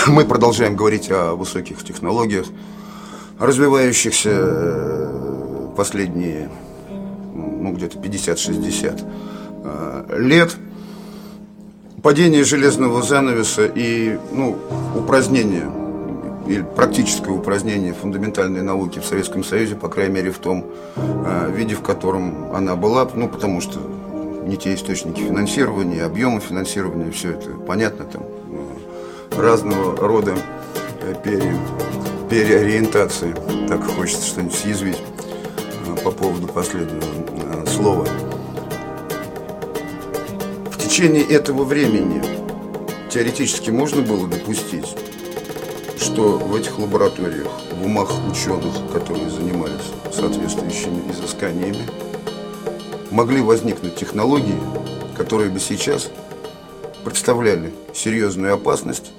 Мы 0.06 0.26
продолжаем 0.26 0.76
говорить 0.76 1.10
о 1.10 1.34
высоких 1.34 1.82
технологиях, 1.82 2.44
развивающихся 3.38 4.30
э, 4.30 5.68
последние 5.78 6.50
ну, 7.34 7.72
где-то 7.72 7.98
50-60 7.98 9.02
э, 9.64 10.18
лет. 10.18 10.54
Падение 12.02 12.44
железного 12.44 13.00
занавеса 13.00 13.64
и 13.64 14.18
ну, 14.30 14.58
упразднение 14.94 15.70
или 16.46 16.60
практическое 16.76 17.30
упразднение 17.30 17.94
фундаментальной 17.94 18.60
науки 18.60 18.98
в 18.98 19.06
Советском 19.06 19.42
Союзе, 19.42 19.74
по 19.74 19.88
крайней 19.88 20.16
мере 20.16 20.30
в 20.30 20.38
том 20.38 20.66
э, 20.96 21.50
виде, 21.56 21.74
в 21.74 21.80
котором 21.80 22.54
она 22.54 22.76
была, 22.76 23.08
ну 23.14 23.26
потому 23.26 23.62
что 23.62 23.80
не 24.44 24.57
те 24.57 24.74
источники 24.74 25.20
финансирования, 25.20 26.04
объемы 26.04 26.40
финансирования, 26.40 27.11
все 27.11 27.33
это 27.33 27.50
понятно, 27.50 28.04
там 28.04 28.22
э, 28.22 29.40
разного 29.40 29.96
рода 29.96 30.35
э, 31.00 31.14
пере, 31.22 31.57
переориентации. 32.28 33.35
Так 33.68 33.85
хочется 33.85 34.26
что-нибудь 34.26 34.54
съязвить 34.54 34.98
э, 35.87 35.96
по 36.04 36.11
поводу 36.11 36.46
последнего 36.46 37.02
слова. 37.66 38.07
В 40.70 40.78
течение 40.78 41.24
этого 41.24 41.64
времени 41.64 42.22
теоретически 43.11 43.70
можно 43.70 44.02
было 44.02 44.28
допустить, 44.28 44.94
что 45.98 46.37
в 46.38 46.54
этих 46.54 46.78
лабораториях, 46.78 47.48
в 47.72 47.87
умах 47.87 48.12
ученых, 48.30 48.74
которые 48.92 49.30
занимались 49.30 49.90
соответствующими 50.12 51.11
изысканиями, 51.11 52.03
могли 53.14 53.40
возникнуть 53.40 53.94
технологии, 53.94 54.59
которые 55.16 55.48
бы 55.48 55.61
сейчас 55.61 56.11
представляли 57.05 57.72
серьезную 57.94 58.55
опасность 58.55 59.12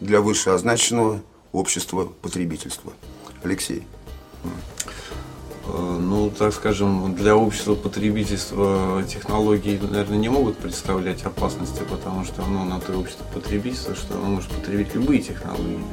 для 0.00 0.20
вышеозначенного 0.20 1.22
общества 1.52 2.12
потребительства. 2.22 2.92
Алексей. 3.44 3.86
Э, 5.66 5.98
ну, 6.00 6.28
так 6.30 6.54
скажем, 6.54 7.14
для 7.14 7.36
общества 7.36 7.76
потребительства 7.76 9.04
технологии, 9.08 9.78
наверное, 9.80 10.18
не 10.18 10.28
могут 10.28 10.58
представлять 10.58 11.22
опасности, 11.22 11.82
потому 11.88 12.24
что 12.24 12.42
ну, 12.42 12.64
на 12.64 12.80
то 12.80 12.98
общество 12.98 13.24
потребительства, 13.32 13.94
что 13.94 14.14
оно 14.16 14.26
может 14.26 14.50
потребить 14.50 14.92
любые 14.92 15.22
технологии. 15.22 15.84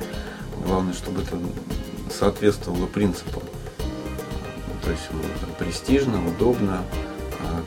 Главное, 0.66 0.96
чтобы 0.96 1.22
это 1.22 1.38
соответствовало 2.12 2.88
принципам. 2.88 3.44
То 4.84 4.90
есть 4.90 5.04
престижно, 5.60 6.20
удобно, 6.28 6.84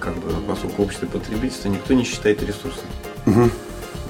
как 0.01 0.15
бы, 0.17 0.31
поскольку 0.47 0.83
общество 0.83 1.07
потребительства 1.07 1.69
никто 1.69 1.95
не 1.95 2.05
считает 2.05 2.43
ресурсом. 2.43 2.85
Угу. 3.27 3.51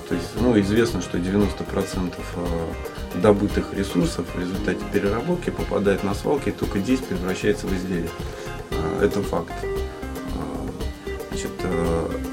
То 0.08 0.14
есть, 0.14 0.28
ну, 0.40 0.58
известно, 0.60 1.00
что 1.00 1.18
90% 1.18 2.14
а, 2.36 2.72
добытых 3.20 3.74
ресурсов 3.74 4.26
в 4.34 4.40
результате 4.40 4.80
переработки 4.92 5.50
попадает 5.50 6.04
на 6.04 6.14
свалки, 6.14 6.50
и 6.50 6.52
только 6.52 6.78
10 6.78 7.04
превращается 7.06 7.66
в 7.66 7.74
изделие. 7.74 8.10
А, 8.70 9.04
это 9.04 9.22
факт. 9.22 9.52
Значит, 11.30 11.50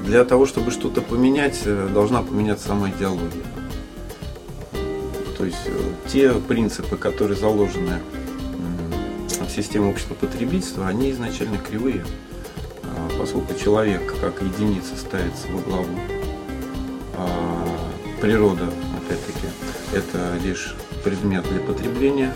для 0.04 0.24
того, 0.24 0.46
чтобы 0.46 0.70
что-то 0.70 1.02
поменять, 1.02 1.60
э, 1.64 1.88
должна 1.92 2.22
поменяться 2.22 2.68
сама 2.68 2.88
идеология. 2.90 3.42
То 5.36 5.44
есть 5.44 5.66
э, 5.66 5.92
те 6.10 6.32
принципы, 6.32 6.96
которые 6.96 7.36
заложены 7.36 8.00
в 9.40 9.50
систему 9.50 9.90
общества 9.90 10.14
потребительства, 10.14 10.86
они 10.86 11.10
изначально 11.10 11.58
кривые 11.58 12.04
поскольку 13.18 13.54
человек 13.54 14.14
как 14.20 14.42
единица 14.42 14.96
ставится 14.96 15.48
во 15.48 15.60
главу, 15.60 15.98
а 17.16 17.66
природа, 18.20 18.64
опять-таки, 18.96 19.46
это 19.92 20.36
лишь 20.42 20.74
предмет 21.02 21.44
для 21.48 21.60
потребления. 21.60 22.32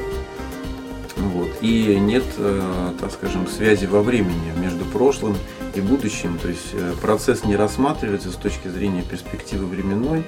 Вот. 1.17 1.49
И 1.63 1.97
нет, 1.99 2.25
э, 2.37 2.93
так 3.01 3.11
скажем, 3.11 3.49
связи 3.49 3.87
во 3.87 4.03
времени 4.03 4.53
между 4.57 4.85
прошлым 4.85 5.37
и 5.75 5.81
будущим. 5.81 6.39
То 6.39 6.49
есть 6.49 6.71
э, 6.75 6.95
процесс 7.01 7.45
не 7.45 7.57
рассматривается 7.57 8.31
с 8.31 8.37
точки 8.37 8.69
зрения 8.69 9.03
перспективы 9.03 9.67
временной, 9.67 10.25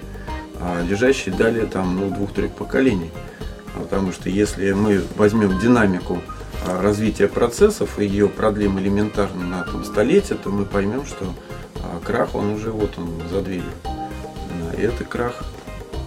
а 0.61 0.83
лежащей 0.83 1.31
далее 1.31 1.67
там, 1.67 1.97
ну, 1.97 2.11
двух-трех 2.11 2.53
поколений. 2.53 3.11
Потому 3.75 4.13
что 4.13 4.29
если 4.29 4.73
мы 4.73 5.03
возьмем 5.17 5.59
динамику 5.61 6.21
развития 6.66 7.29
процессов 7.29 7.99
и 7.99 8.05
ее 8.05 8.29
продлим 8.29 8.79
элементарно 8.79 9.44
на 9.46 9.64
там, 9.64 9.85
столетие, 9.85 10.38
то 10.38 10.51
мы 10.51 10.64
поймем, 10.64 11.07
что 11.07 11.35
а, 11.77 12.01
крах, 12.05 12.35
он 12.35 12.51
уже 12.51 12.70
вот 12.70 12.99
он 12.99 13.23
за 13.31 13.40
дверью. 13.40 13.73
И 14.77 14.83
это 14.83 15.05
крах 15.05 15.44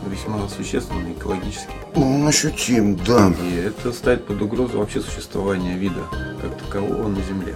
весьма 0.08 0.48
существенный 0.50 1.13
экологически. 1.13 1.72
Ну, 1.96 2.16
он 2.16 2.28
ощутим, 2.28 2.96
да. 2.96 3.34
И 3.42 3.56
это 3.56 3.92
ставит 3.92 4.26
под 4.26 4.42
угрозу 4.42 4.80
вообще 4.80 5.02
существование 5.02 5.78
вида 5.78 6.02
как 6.42 6.58
такового 6.58 7.08
на 7.08 7.22
Земле. 7.22 7.56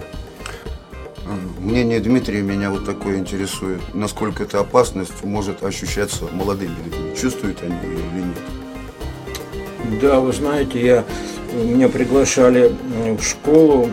Мнение 1.58 2.00
Дмитрия 2.00 2.40
меня 2.40 2.70
вот 2.70 2.86
такое 2.86 3.18
интересует. 3.18 3.82
Насколько 3.92 4.44
эта 4.44 4.60
опасность 4.60 5.24
может 5.24 5.62
ощущаться 5.62 6.24
молодыми 6.32 6.74
людьми? 6.84 7.14
Чувствуют 7.20 7.62
они 7.62 7.74
ее 7.74 7.98
или 7.98 8.22
нет? 8.22 10.00
Да, 10.00 10.20
вы 10.20 10.32
знаете, 10.32 10.84
я 10.84 11.04
меня 11.52 11.88
приглашали 11.88 12.72
в 13.18 13.22
школу 13.22 13.88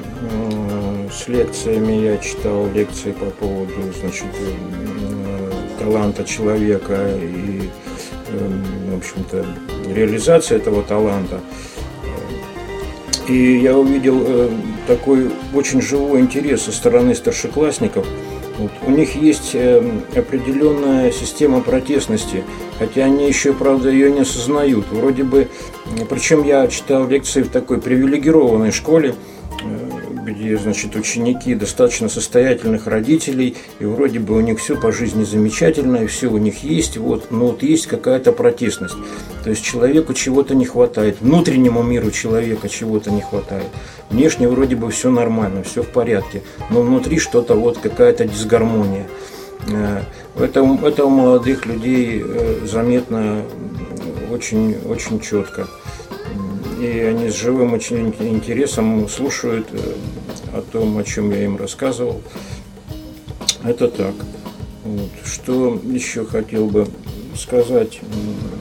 с 1.15 1.27
лекциями, 1.27 1.93
я 1.93 2.17
читал 2.17 2.67
лекции 2.73 3.11
по 3.11 3.25
поводу 3.25 3.73
значит, 3.99 4.27
э, 4.37 5.51
таланта 5.79 6.23
человека 6.25 7.09
и, 7.17 7.69
э, 8.27 8.61
в 8.91 8.97
общем-то, 8.97 9.45
реализации 9.93 10.57
этого 10.57 10.83
таланта. 10.83 11.39
И 13.27 13.59
я 13.59 13.77
увидел 13.77 14.23
э, 14.25 14.49
такой 14.87 15.31
очень 15.53 15.81
живой 15.81 16.19
интерес 16.19 16.63
со 16.63 16.71
стороны 16.71 17.15
старшеклассников– 17.15 18.05
вот. 18.57 18.71
У 18.83 18.91
них 18.91 19.15
есть 19.15 19.51
э, 19.53 19.83
определенная 20.15 21.11
система 21.11 21.61
протестности, 21.61 22.43
хотя 22.79 23.05
они 23.05 23.27
еще, 23.27 23.53
правда, 23.53 23.89
ее 23.89 24.11
не 24.11 24.21
осознают. 24.21 24.85
Вроде 24.91 25.23
бы, 25.23 25.49
причем 26.09 26.43
я 26.43 26.67
читал 26.67 27.07
лекции 27.07 27.43
в 27.43 27.49
такой 27.49 27.81
привилегированной 27.81 28.71
школе, 28.71 29.15
где, 30.35 30.57
значит, 30.57 30.95
ученики 30.95 31.55
достаточно 31.55 32.09
состоятельных 32.09 32.87
родителей, 32.87 33.55
и 33.79 33.85
вроде 33.85 34.19
бы 34.19 34.35
у 34.35 34.41
них 34.41 34.59
все 34.59 34.79
по 34.79 34.91
жизни 34.91 35.23
замечательно, 35.23 35.97
и 35.97 36.07
все 36.07 36.27
у 36.27 36.37
них 36.37 36.63
есть, 36.63 36.97
вот, 36.97 37.31
но 37.31 37.47
вот 37.47 37.63
есть 37.63 37.87
какая-то 37.87 38.31
протестность. 38.31 38.95
То 39.43 39.49
есть 39.49 39.63
человеку 39.63 40.13
чего-то 40.13 40.53
не 40.53 40.65
хватает, 40.65 41.17
внутреннему 41.21 41.81
миру 41.83 42.11
человека 42.11 42.67
чего-то 42.67 43.11
не 43.11 43.21
хватает. 43.21 43.67
Внешне 44.09 44.47
вроде 44.47 44.75
бы 44.75 44.91
все 44.91 45.09
нормально, 45.09 45.63
все 45.63 45.83
в 45.83 45.89
порядке, 45.89 46.43
но 46.69 46.81
внутри 46.81 47.17
что-то 47.17 47.55
вот 47.55 47.77
какая-то 47.77 48.25
дисгармония. 48.25 49.07
Э, 49.67 50.01
это, 50.37 50.79
это 50.83 51.05
у 51.05 51.09
молодых 51.09 51.65
людей 51.65 52.21
э, 52.23 52.65
заметно 52.65 53.43
очень, 54.29 54.77
очень 54.85 55.19
четко. 55.21 55.67
И 56.79 56.99
они 56.99 57.29
с 57.29 57.35
живым 57.35 57.73
очень 57.73 58.13
интересом 58.19 59.07
слушают 59.07 59.67
э, 59.71 59.77
о 60.55 60.61
том, 60.61 60.97
о 60.97 61.03
чем 61.03 61.31
я 61.31 61.43
им 61.43 61.57
рассказывал. 61.57 62.21
Это 63.63 63.87
так. 63.87 64.13
Вот. 64.83 65.09
Что 65.25 65.79
еще 65.83 66.25
хотел 66.25 66.67
бы 66.67 66.87
сказать? 67.35 67.99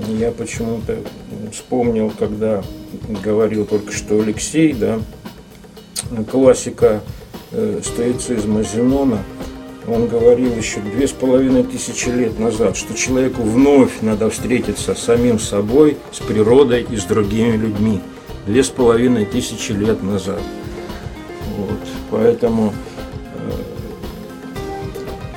Я 0.08 0.32
почему-то 0.32 0.98
вспомнил, 1.52 2.12
когда 2.18 2.64
говорил 3.22 3.64
только 3.64 3.92
что 3.92 4.20
Алексей, 4.20 4.72
да, 4.72 4.98
классика 6.30 7.02
э, 7.52 7.80
стоицизма 7.84 8.62
Зенона, 8.62 9.22
он 9.86 10.08
говорил 10.08 10.56
еще 10.56 10.80
две 10.80 11.06
с 11.06 11.12
половиной 11.12 11.62
тысячи 11.62 12.08
лет 12.08 12.38
назад, 12.38 12.76
что 12.76 12.94
человеку 12.94 13.42
вновь 13.42 14.00
надо 14.00 14.30
встретиться 14.30 14.94
с 14.94 15.02
самим 15.02 15.38
собой, 15.38 15.98
с 16.10 16.20
природой 16.20 16.86
и 16.88 16.96
с 16.96 17.04
другими 17.04 17.56
людьми. 17.56 18.00
Две 18.46 18.64
с 18.64 18.68
половиной 18.68 19.26
тысячи 19.26 19.72
лет 19.72 20.02
назад. 20.02 20.40
Поэтому 22.14 22.72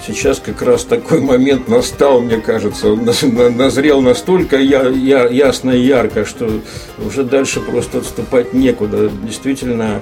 Сейчас 0.06 0.40
как 0.40 0.62
раз 0.62 0.86
такой 0.86 1.20
момент 1.20 1.68
настал, 1.68 2.22
мне 2.22 2.38
кажется, 2.38 2.96
назрел 2.96 4.00
настолько 4.00 4.56
я, 4.56 4.88
я, 4.88 5.28
ясно 5.28 5.72
и 5.72 5.82
ярко, 5.82 6.24
что 6.24 6.62
уже 7.06 7.26
дальше 7.26 7.60
просто 7.60 7.98
отступать 7.98 8.54
некуда. 8.54 9.10
Действительно, 9.10 10.00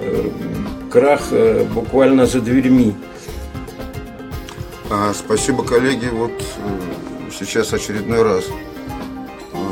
э, 0.00 0.28
крах 0.92 1.28
э, 1.30 1.64
буквально 1.72 2.26
за 2.26 2.42
дверьми. 2.42 2.94
А, 4.90 5.14
спасибо, 5.14 5.64
коллеги. 5.64 6.10
Вот 6.12 6.32
э, 6.32 7.30
сейчас 7.38 7.72
очередной 7.72 8.22
раз 8.22 8.44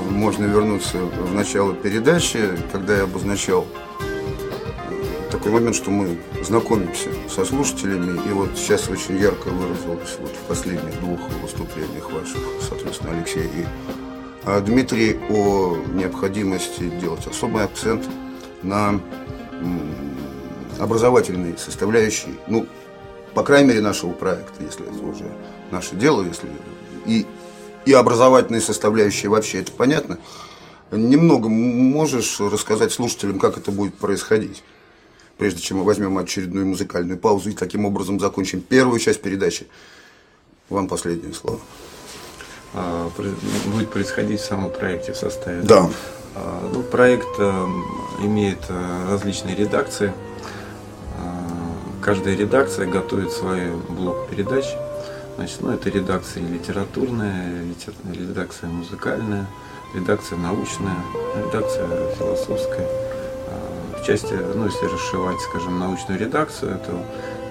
можно 0.09 0.47
вернуться 0.47 0.97
в 0.97 1.35
начало 1.35 1.75
передачи, 1.75 2.40
когда 2.73 2.97
я 2.97 3.03
обозначал 3.03 3.67
такой 5.35 5.51
момент, 5.51 5.75
что 5.75 5.90
мы 5.90 6.16
знакомимся 6.42 7.11
со 7.29 7.44
слушателями, 7.44 8.20
и 8.29 8.33
вот 8.33 8.51
сейчас 8.55 8.88
очень 8.88 9.18
ярко 9.18 9.49
выразилось 9.49 10.16
вот 10.20 10.31
в 10.31 10.49
последних 10.49 11.01
двух 11.01 11.18
выступлениях 11.42 12.11
ваших, 12.12 12.38
соответственно, 12.68 13.16
Алексей 13.16 13.42
и 13.42 13.66
а, 14.44 14.61
Дмитрий, 14.61 15.18
о 15.31 15.77
необходимости 15.92 16.88
делать 17.01 17.27
особый 17.27 17.64
акцент 17.64 18.05
на 18.62 19.01
образовательной 20.79 21.59
составляющей, 21.59 22.38
ну, 22.47 22.66
по 23.35 23.42
крайней 23.42 23.70
мере, 23.70 23.81
нашего 23.81 24.12
проекта, 24.12 24.62
если 24.62 24.85
это 24.85 25.05
уже 25.05 25.27
наше 25.73 25.97
дело, 25.97 26.23
если 26.23 26.49
и, 27.07 27.27
и 27.87 27.92
образовательной 27.92 28.61
составляющей 28.61 29.27
вообще, 29.27 29.62
это 29.62 29.73
понятно. 29.73 30.18
Немного 30.92 31.49
можешь 31.49 32.38
рассказать 32.38 32.92
слушателям, 32.92 33.40
как 33.40 33.59
это 33.59 33.73
будет 33.73 33.94
происходить, 33.94 34.62
прежде 35.38 35.61
чем 35.61 35.79
мы 35.79 35.85
возьмем 35.85 36.16
очередную 36.18 36.66
музыкальную 36.66 37.18
паузу 37.18 37.51
и 37.51 37.55
таким 37.55 37.85
образом 37.85 38.20
закончим 38.20 38.61
первую 38.61 38.99
часть 39.01 39.23
передачи. 39.23 39.66
Вам 40.68 40.88
последнее 40.88 41.35
слово. 41.35 41.61
А, 42.75 43.11
будет 43.66 43.90
происходить 43.90 44.40
в 44.40 44.44
самом 44.44 44.70
проекте 44.70 45.12
в 45.12 45.16
составе? 45.16 45.62
Да. 45.62 45.88
А, 46.35 46.70
ну, 46.73 46.83
проект 46.83 47.29
э, 47.38 47.66
имеет 48.23 48.59
э, 48.68 49.07
различные 49.11 49.55
редакции. 49.55 50.12
А, 51.18 51.49
каждая 52.03 52.35
редакция 52.35 52.87
готовит 52.87 53.31
свой 53.31 53.70
блок 53.88 54.29
передач. 54.29 54.64
Значит, 55.37 55.61
ну, 55.61 55.70
это 55.70 55.88
редакция 55.88 56.42
литературная, 56.42 57.64
редакция 58.12 58.68
музыкальная, 58.68 59.47
редакция 59.94 60.38
научная, 60.38 60.97
редакция 61.37 61.87
философская. 62.16 63.13
А, 64.05 64.07
в 64.07 64.07
части, 64.07 64.35
ну, 64.55 64.67
если 64.67 64.85
расшивать, 64.85 65.40
скажем, 65.40 65.79
научную 65.79 66.21
редакцию, 66.21 66.79
то 66.87 66.93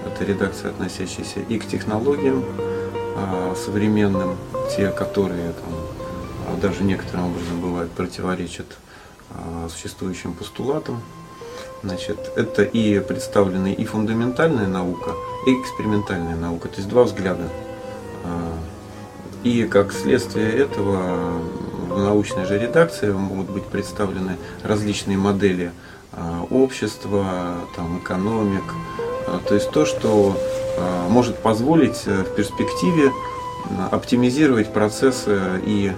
это 0.06 0.24
редакция, 0.24 0.70
относящаяся 0.70 1.40
и 1.40 1.58
к 1.58 1.66
технологиям 1.66 2.44
а, 3.16 3.54
современным, 3.56 4.36
те, 4.76 4.90
которые 4.90 5.52
там, 5.52 6.60
даже 6.60 6.84
некоторым 6.84 7.32
образом 7.32 7.60
бывают 7.60 7.90
противоречат 7.92 8.66
существующим 9.68 10.32
постулатам. 10.32 11.02
Значит, 11.82 12.18
это 12.36 12.62
и 12.62 13.00
представлены 13.00 13.72
и 13.72 13.84
фундаментальная 13.84 14.68
наука, 14.68 15.10
и 15.48 15.60
экспериментальная 15.60 16.36
наука, 16.36 16.68
то 16.68 16.76
есть 16.76 16.88
два 16.88 17.02
взгляда. 17.02 17.48
И 19.42 19.64
как 19.64 19.92
следствие 19.92 20.52
этого 20.52 21.40
в 21.88 21.98
научной 21.98 22.44
же 22.44 22.58
редакции 22.58 23.10
могут 23.10 23.50
быть 23.50 23.64
представлены 23.64 24.36
различные 24.62 25.18
модели 25.18 25.66
а, 25.66 25.93
общества, 26.50 27.56
там, 27.74 27.98
экономик, 27.98 28.64
а, 29.26 29.40
то 29.46 29.54
есть 29.54 29.70
то, 29.70 29.86
что 29.86 30.36
а, 30.78 31.08
может 31.08 31.38
позволить 31.38 32.02
э, 32.06 32.22
в 32.22 32.34
перспективе 32.34 33.12
оптимизировать 33.90 34.72
процессы 34.74 35.40
и 35.64 35.92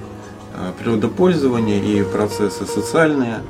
природопользования, 0.79 1.83
и 1.83 2.05
процессы 2.05 2.64
социальные, 2.64 3.40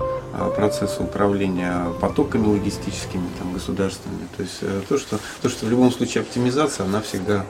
процессы 0.57 1.03
управления 1.03 1.93
потоками 2.01 2.47
логистическими, 2.47 3.29
там, 3.39 3.53
государственными. 3.53 4.27
То 4.37 4.43
есть 4.43 4.59
э, 4.63 4.81
то 4.89 4.97
что, 4.97 5.19
то, 5.43 5.49
что 5.51 5.67
в 5.67 5.71
любом 5.71 5.93
случае 5.93 6.23
оптимизация, 6.23 6.87
она 6.87 7.03
всегда, 7.03 7.45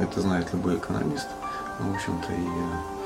это 0.00 0.20
знает 0.20 0.48
любой 0.52 0.76
экономист, 0.76 1.28
в 1.78 1.94
общем-то, 1.94 2.32
и 2.32 2.36
тот, 2.36 2.99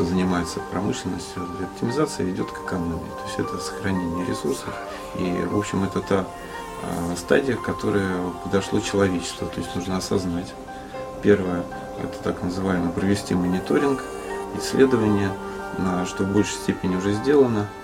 кто 0.00 0.08
занимается 0.08 0.60
промышленностью, 0.72 1.42
оптимизация 1.62 2.24
ведет 2.24 2.50
к 2.50 2.64
экономии. 2.64 3.10
То 3.18 3.24
есть 3.26 3.38
это 3.38 3.58
сохранение 3.58 4.24
ресурсов. 4.24 4.72
И, 5.18 5.44
в 5.44 5.58
общем, 5.58 5.84
это 5.84 6.00
та 6.00 6.26
а, 6.82 7.16
стадия, 7.16 7.56
к 7.56 7.62
которой 7.62 8.06
подошло 8.42 8.80
человечество. 8.80 9.46
То 9.46 9.60
есть 9.60 9.76
нужно 9.76 9.98
осознать. 9.98 10.54
Первое, 11.22 11.64
это 12.02 12.18
так 12.22 12.42
называемый 12.42 12.90
провести 12.92 13.34
мониторинг, 13.34 14.02
исследование, 14.56 15.30
что 16.06 16.24
в 16.24 16.32
большей 16.32 16.54
степени 16.54 16.96
уже 16.96 17.12
сделано– 17.12 17.66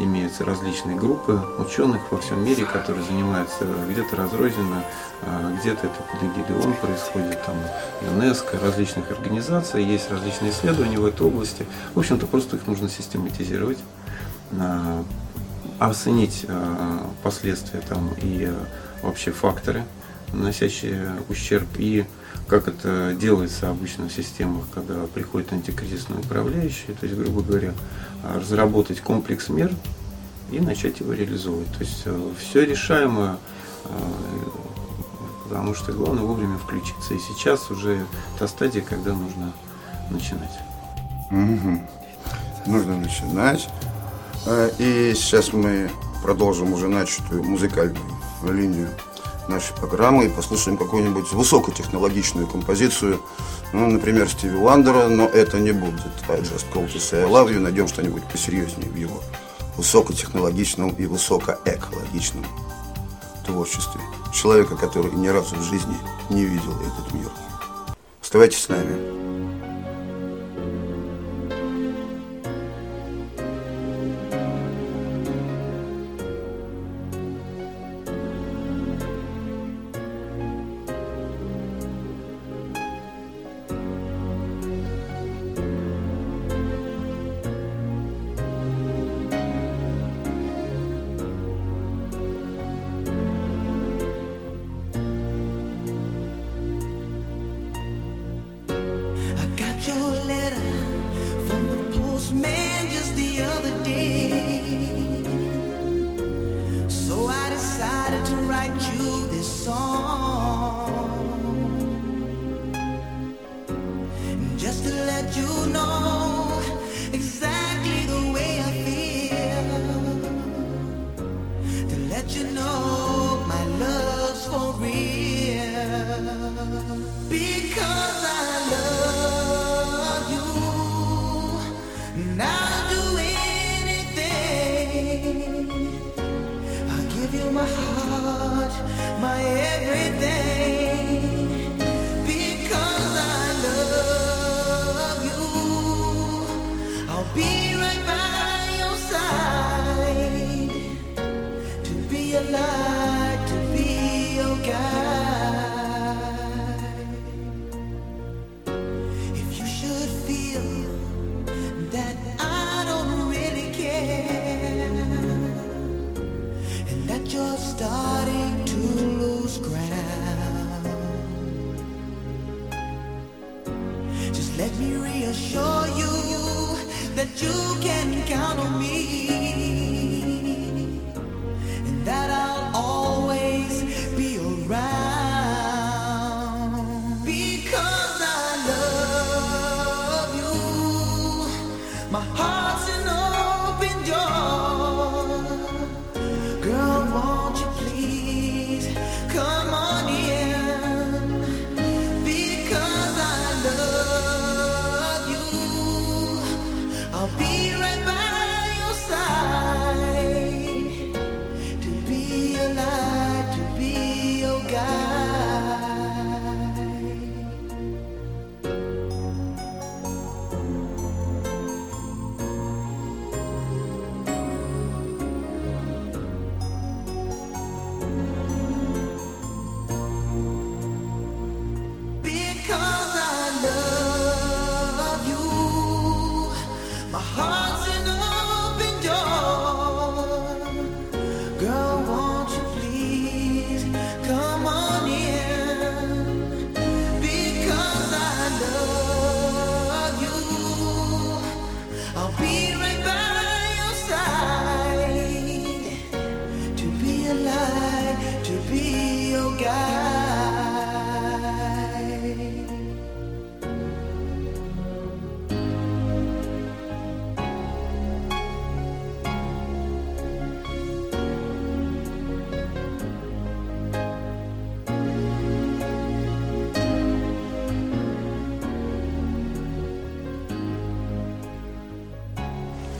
имеются 0.00 0.44
различные 0.44 0.96
группы 0.96 1.40
ученых 1.58 2.10
во 2.10 2.18
всем 2.18 2.44
мире, 2.44 2.64
которые 2.64 3.04
занимаются 3.04 3.66
где-то 3.88 4.16
разрозненно, 4.16 4.84
а, 5.22 5.56
где-то 5.60 5.86
это 5.86 6.02
под 6.02 6.22
эгидой 6.22 6.56
ООН 6.56 6.74
происходит, 6.74 7.44
там 7.44 7.56
ЮНЕСКО, 8.02 8.58
различных 8.60 9.10
организаций, 9.10 9.84
есть 9.84 10.10
различные 10.10 10.50
исследования 10.50 10.98
в 10.98 11.06
этой 11.06 11.26
области. 11.26 11.66
В 11.94 11.98
общем-то, 11.98 12.26
просто 12.26 12.56
их 12.56 12.66
нужно 12.66 12.88
систематизировать, 12.88 13.78
а, 14.58 15.04
оценить 15.78 16.44
а, 16.48 17.10
последствия 17.22 17.80
там 17.80 18.10
и 18.20 18.52
вообще 19.02 19.32
факторы, 19.32 19.84
наносящие 20.32 21.12
ущерб, 21.28 21.68
и 21.78 22.04
как 22.48 22.68
это 22.68 23.14
делается 23.18 23.70
обычно 23.70 24.08
в 24.08 24.12
системах, 24.12 24.64
когда 24.74 25.06
приходит 25.06 25.52
антикризисный 25.52 26.18
управляющий, 26.18 26.92
то 26.98 27.06
есть, 27.06 27.18
грубо 27.18 27.42
говоря, 27.42 27.72
разработать 28.22 29.00
комплекс 29.00 29.48
мер 29.48 29.70
и 30.50 30.60
начать 30.60 31.00
его 31.00 31.12
реализовывать. 31.12 31.72
То 31.72 31.80
есть 31.80 32.02
э, 32.04 32.30
все 32.38 32.64
решаемо, 32.64 33.38
э, 33.84 33.88
потому 35.44 35.74
что 35.74 35.92
главное 35.92 36.24
вовремя 36.24 36.58
включиться. 36.58 37.14
И 37.14 37.18
сейчас 37.18 37.70
уже 37.70 38.04
та 38.38 38.46
стадия, 38.46 38.82
когда 38.82 39.14
нужно 39.14 39.52
начинать. 40.10 40.52
Угу. 41.30 41.88
Нужно 42.66 42.96
начинать. 42.98 43.68
Э, 44.46 44.70
и 44.78 45.14
сейчас 45.14 45.52
мы 45.52 45.90
продолжим 46.22 46.72
уже 46.72 46.88
начатую 46.88 47.42
музыкальную 47.42 48.04
линию 48.42 48.88
нашей 49.48 49.74
программы 49.74 50.26
и 50.26 50.28
послушаем 50.28 50.76
какую-нибудь 50.76 51.32
высокотехнологичную 51.32 52.46
композицию 52.46 53.20
ну, 53.74 53.88
например, 53.88 54.28
Стиви 54.28 54.56
Вандера, 54.56 55.08
но 55.08 55.26
это 55.26 55.58
не 55.58 55.72
будет 55.72 56.00
I 56.28 56.38
Just 56.38 56.66
Call 56.72 56.86
To 56.86 56.96
Say 56.96 57.24
I 57.24 57.28
Love 57.28 57.48
You. 57.48 57.58
Найдем 57.58 57.88
что-нибудь 57.88 58.22
посерьезнее 58.30 58.88
в 58.88 58.94
его 58.94 59.20
высокотехнологичном 59.76 60.90
и 60.90 61.06
высокоэкологичном 61.06 62.46
творчестве. 63.44 64.00
Человека, 64.32 64.76
который 64.76 65.10
ни 65.12 65.26
разу 65.26 65.56
в 65.56 65.62
жизни 65.62 65.96
не 66.30 66.44
видел 66.44 66.72
этот 66.82 67.12
мир. 67.12 67.30
Оставайтесь 68.22 68.62
с 68.62 68.68
нами. 68.68 69.23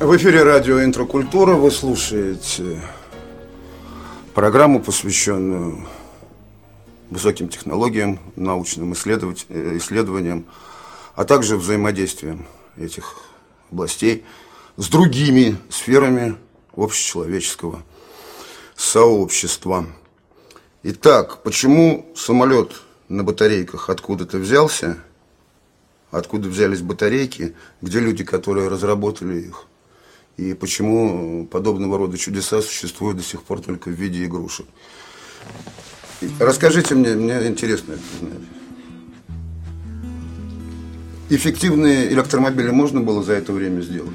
В 0.05 0.17
эфире 0.19 0.43
радио 0.43 0.85
«Интрокультура». 0.85 1.55
Вы 1.55 1.71
слушаете 1.71 2.83
программу, 4.35 4.83
посвященную 4.83 5.89
высоким 7.09 7.49
технологиям, 7.49 8.21
научным 8.37 8.93
э, 8.93 8.97
исследованиям, 9.79 10.45
а 11.15 11.25
также 11.25 11.57
взаимодействием 11.57 12.45
этих 12.77 13.17
областей 13.73 14.27
с 14.77 14.91
другими 14.91 15.57
сферами 15.71 16.37
общечеловеческого 16.77 17.83
сообщества. 18.77 19.87
Итак, 20.83 21.43
почему 21.43 22.13
самолет 22.15 22.73
на 23.09 23.25
батарейках 23.25 23.89
откуда-то 23.89 24.37
взялся, 24.37 24.99
откуда 26.11 26.51
взялись 26.51 26.83
батарейки, 26.83 27.57
где 27.81 28.01
люди, 28.01 28.23
которые 28.23 28.69
разработали 28.69 29.41
их, 29.41 29.67
и 30.37 30.55
почему 30.55 31.47
подобного 31.47 31.99
рода 31.99 32.19
чудеса 32.19 32.61
существуют 32.63 33.19
до 33.19 33.23
сих 33.23 33.43
пор 33.43 33.61
только 33.61 33.89
в 33.89 33.93
виде 33.93 34.25
игрушек. 34.25 34.67
Расскажите 36.41 36.95
мне, 36.95 37.11
мне 37.15 37.47
интересно 37.47 37.93
это 37.93 38.03
знать. 38.21 38.43
Эффективные 41.31 42.13
электромобили 42.13 42.71
можно 42.71 43.01
было 43.01 43.23
за 43.23 43.35
это 43.35 43.53
время 43.53 43.81
сделать? 43.81 44.13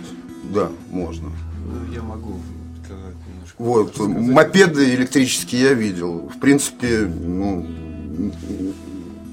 Да, 0.53 0.69
можно. 0.89 1.29
Ну, 1.65 1.93
я 1.93 2.01
могу 2.01 2.39
сказать 2.83 3.15
немножко. 3.27 3.55
Вот, 3.57 3.89
рассказать. 3.89 4.17
мопеды 4.17 4.93
электрические 4.93 5.61
я 5.61 5.73
видел. 5.73 6.29
В 6.33 6.39
принципе, 6.39 6.99
ну, 6.99 7.67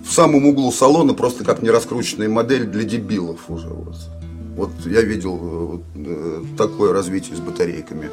в 0.05 0.13
самом 0.13 0.47
углу 0.47 0.73
салона 0.73 1.15
просто 1.15 1.45
как 1.45 1.63
нераскрученная 1.63 2.29
модель 2.29 2.65
для 2.65 2.85
дебилов 2.85 3.51
уже. 3.51 3.69
Вот, 3.69 3.97
вот 4.57 4.71
я 4.87 5.03
видел 5.03 5.83
э, 5.95 6.01
э, 6.07 6.43
такое 6.57 6.93
развитие 6.93 7.37
с 7.37 7.41
батарейками. 7.41 8.11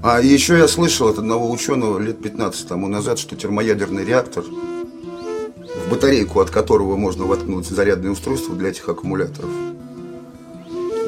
А 0.00 0.20
еще 0.20 0.56
я 0.56 0.68
слышал 0.68 1.08
от 1.08 1.18
одного 1.18 1.50
ученого 1.50 1.98
лет 1.98 2.22
15 2.22 2.68
тому 2.68 2.86
назад, 2.86 3.18
что 3.18 3.34
термоядерный 3.34 4.04
реактор, 4.04 4.44
в 4.44 5.90
батарейку 5.90 6.40
от 6.40 6.50
которого 6.50 6.96
можно 6.96 7.24
воткнуть 7.24 7.66
зарядное 7.66 8.12
устройство 8.12 8.54
для 8.54 8.68
этих 8.68 8.88
аккумуляторов, 8.88 9.50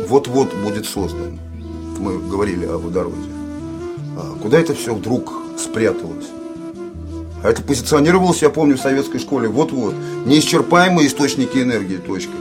вот-вот 0.09 0.53
будет 0.55 0.87
создан. 0.87 1.39
Мы 1.99 2.19
говорили 2.19 2.67
о 2.67 2.79
водороде. 2.79 3.31
А 4.17 4.37
куда 4.43 4.59
это 4.59 4.75
все 4.75 4.93
вдруг 4.93 5.33
спряталось? 5.57 6.27
А 7.45 7.51
это 7.51 7.63
позиционировалось, 7.63 8.43
я 8.43 8.51
помню, 8.51 8.77
в 8.77 8.81
советской 8.81 9.19
школе. 9.19 9.49
Вот-вот. 9.49 9.95
Неисчерпаемые 10.27 11.07
источники 11.07 11.59
энергии. 11.59 11.97
Точка. 11.99 12.33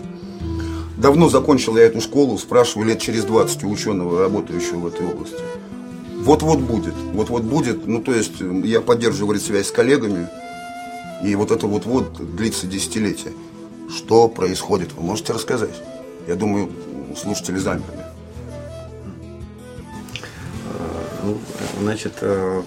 Давно 1.03 1.27
закончил 1.27 1.75
я 1.75 1.83
эту 1.83 1.99
школу, 1.99 2.37
спрашиваю 2.37 2.87
лет 2.87 3.01
через 3.01 3.25
20 3.25 3.65
у 3.65 3.69
ученого, 3.69 4.21
работающего 4.21 4.77
в 4.77 4.87
этой 4.87 5.05
области. 5.05 5.35
Вот-вот 6.21 6.59
будет. 6.59 6.93
Вот-вот 7.11 7.43
будет. 7.43 7.85
Ну, 7.85 8.01
то 8.01 8.13
есть, 8.13 8.39
э, 8.39 8.61
я 8.63 8.79
поддерживаю 8.79 9.37
связь 9.37 9.67
с 9.67 9.71
коллегами. 9.71 10.29
И 11.21 11.35
вот 11.35 11.51
это 11.51 11.67
вот-вот 11.67 12.37
длится 12.37 12.67
десятилетия. 12.67 13.33
Что 13.93 14.29
происходит? 14.29 14.93
Вы 14.93 15.03
можете 15.03 15.33
рассказать? 15.33 15.75
Я 16.25 16.35
думаю, 16.35 16.69
слушатели 17.21 17.57
замерли. 17.57 18.05
Ну, 21.21 21.37
значит, 21.81 22.13
э, 22.21 22.63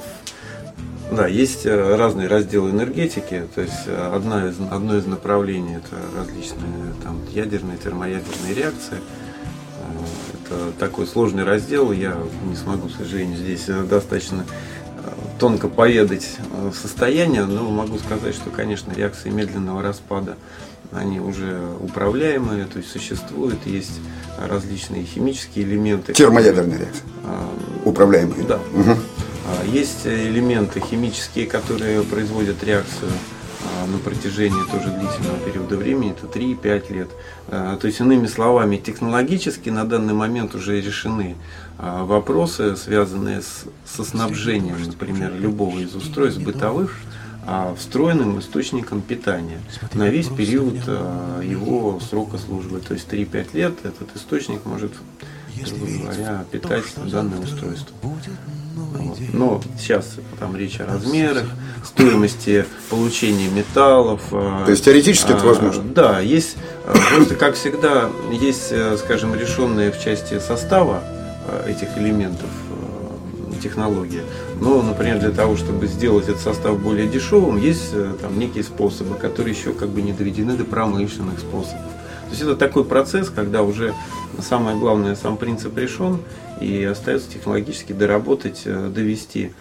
да, 1.11 1.27
есть 1.27 1.67
э, 1.67 1.97
разные 1.97 2.29
разделы 2.29 2.71
энергетики. 2.71 3.45
То 3.55 3.61
есть 3.61 3.87
э, 3.87 4.13
одна 4.15 4.49
из, 4.49 4.57
одно 4.71 4.97
из 4.97 5.07
направлений 5.07 5.77
это 5.77 5.97
различные 6.17 6.95
там, 7.03 7.21
ядерные, 7.33 7.79
термоядерные 7.79 8.55
реакции. 8.55 8.99
Э, 8.99 10.45
Это 10.45 10.73
такой 10.79 11.07
сложный 11.07 11.45
раздел. 11.45 11.93
Я 11.93 12.17
не 12.45 12.57
смогу, 12.57 12.89
к 12.89 12.97
сожалению, 12.97 13.37
здесь 13.37 13.67
достаточно 13.67 14.45
тонко 15.39 15.69
поведать 15.69 16.27
состояние, 16.75 17.45
но 17.45 17.71
могу 17.71 17.99
сказать, 17.99 18.35
что, 18.35 18.51
конечно, 18.51 18.93
реакции 18.93 19.29
медленного 19.29 19.83
распада 19.83 20.37
они 20.93 21.21
уже 21.21 21.61
управляемые, 21.81 22.65
то 22.67 22.79
есть 22.79 22.91
существуют, 22.91 23.67
есть 23.67 24.01
различные 24.39 25.05
химические 25.05 25.65
элементы. 25.65 26.13
Термоядерная 26.13 26.79
реакция. 26.79 27.05
А, 27.25 27.49
Управляемые. 27.85 28.45
Да. 28.45 28.59
Мгм. 28.73 28.97
А, 29.47 29.65
Есть 29.65 30.07
элементы 30.07 30.81
химические, 30.81 31.47
которые 31.47 32.03
производят 32.03 32.63
реакцию 32.65 33.11
а, 33.63 33.87
на 33.87 33.99
протяжении 33.99 34.63
тоже 34.71 34.91
длительного 34.91 35.39
периода 35.39 35.77
времени, 35.77 36.13
это 36.13 36.27
3-5 36.27 36.93
лет. 36.93 37.09
А, 37.49 37.77
То 37.77 37.87
есть, 37.87 38.01
иными 38.01 38.27
словами, 38.27 38.77
технологически 38.77 39.71
на 39.71 39.85
данный 39.85 40.15
момент 40.15 40.55
уже 40.55 40.81
решены 40.81 41.37
вопросы, 41.79 42.75
связанные 42.75 43.43
с, 43.43 43.67
со 43.85 44.03
снабжением, 44.03 44.83
например, 44.83 45.35
любого 45.35 45.79
из 45.79 45.95
устройств 45.95 46.41
бытовых 46.41 46.97
встроенным 47.77 48.41
источником 48.41 49.03
питания 49.03 49.61
на 49.95 50.09
весь 50.09 50.27
период 50.27 50.79
а, 50.89 51.41
его 51.43 52.01
срока 52.01 52.39
службы. 52.39 52.81
То 52.81 52.95
есть 52.95 53.09
3-5 53.09 53.49
лет 53.53 53.75
этот 53.85 54.17
источник 54.17 54.65
может, 54.65 54.93
грубо 55.65 55.87
говоря, 56.03 56.45
питать 56.51 56.85
данное 57.11 57.39
устройство. 57.39 57.95
Вот. 58.75 59.17
Но 59.33 59.63
сейчас 59.79 60.17
там 60.39 60.57
речь 60.57 60.81
о 60.81 60.87
размерах, 60.87 61.47
стоимости 61.85 62.67
получения 62.91 63.49
металлов. 63.49 64.21
а, 64.33 64.65
То 64.65 64.71
есть 64.71 64.85
теоретически 64.85 65.33
это 65.33 65.43
а, 65.43 65.47
возможно? 65.47 65.83
Да, 65.83 66.21
есть 66.21 66.57
а, 66.85 66.95
просто 67.17 67.35
как 67.37 67.55
всегда 67.55 68.11
есть, 68.33 68.69
э, 68.71 68.97
скажем, 68.99 69.35
решенные 69.35 69.93
в 69.93 70.01
части 70.01 70.39
состава 70.39 71.03
а, 71.47 71.69
этих 71.69 71.97
элементов 71.97 72.51
э, 72.71 73.61
технология. 73.63 74.23
Но, 74.61 74.83
например, 74.83 75.21
для 75.21 75.31
того, 75.31 75.57
чтобы 75.57 75.87
сделать 75.87 76.29
этот 76.29 76.41
состав 76.41 76.79
более 76.79 77.09
дешевым, 77.09 77.57
есть 77.59 77.91
э, 77.93 78.15
там 78.21 78.39
некие 78.39 78.65
способы, 78.65 79.15
которые 79.15 79.55
еще 79.55 79.73
как 79.73 79.89
бы 79.89 80.03
не 80.03 80.13
доведены 80.13 80.57
до 80.57 80.65
промышленных 80.65 81.39
способов. 81.39 81.96
Есть 82.37 82.47
это 82.51 82.55
такой 82.57 82.85
процесс, 82.85 83.31
когда 83.31 83.63
уже 83.63 83.95
самое 84.43 84.77
главное, 84.77 85.17
сам 85.17 85.39
принцип 85.39 85.77
решен, 85.79 86.19
и 86.61 86.85
остается 86.85 87.31
технологически 87.31 87.95
доработать, 87.95 88.63
э, 88.67 88.91
довести, 88.95 89.53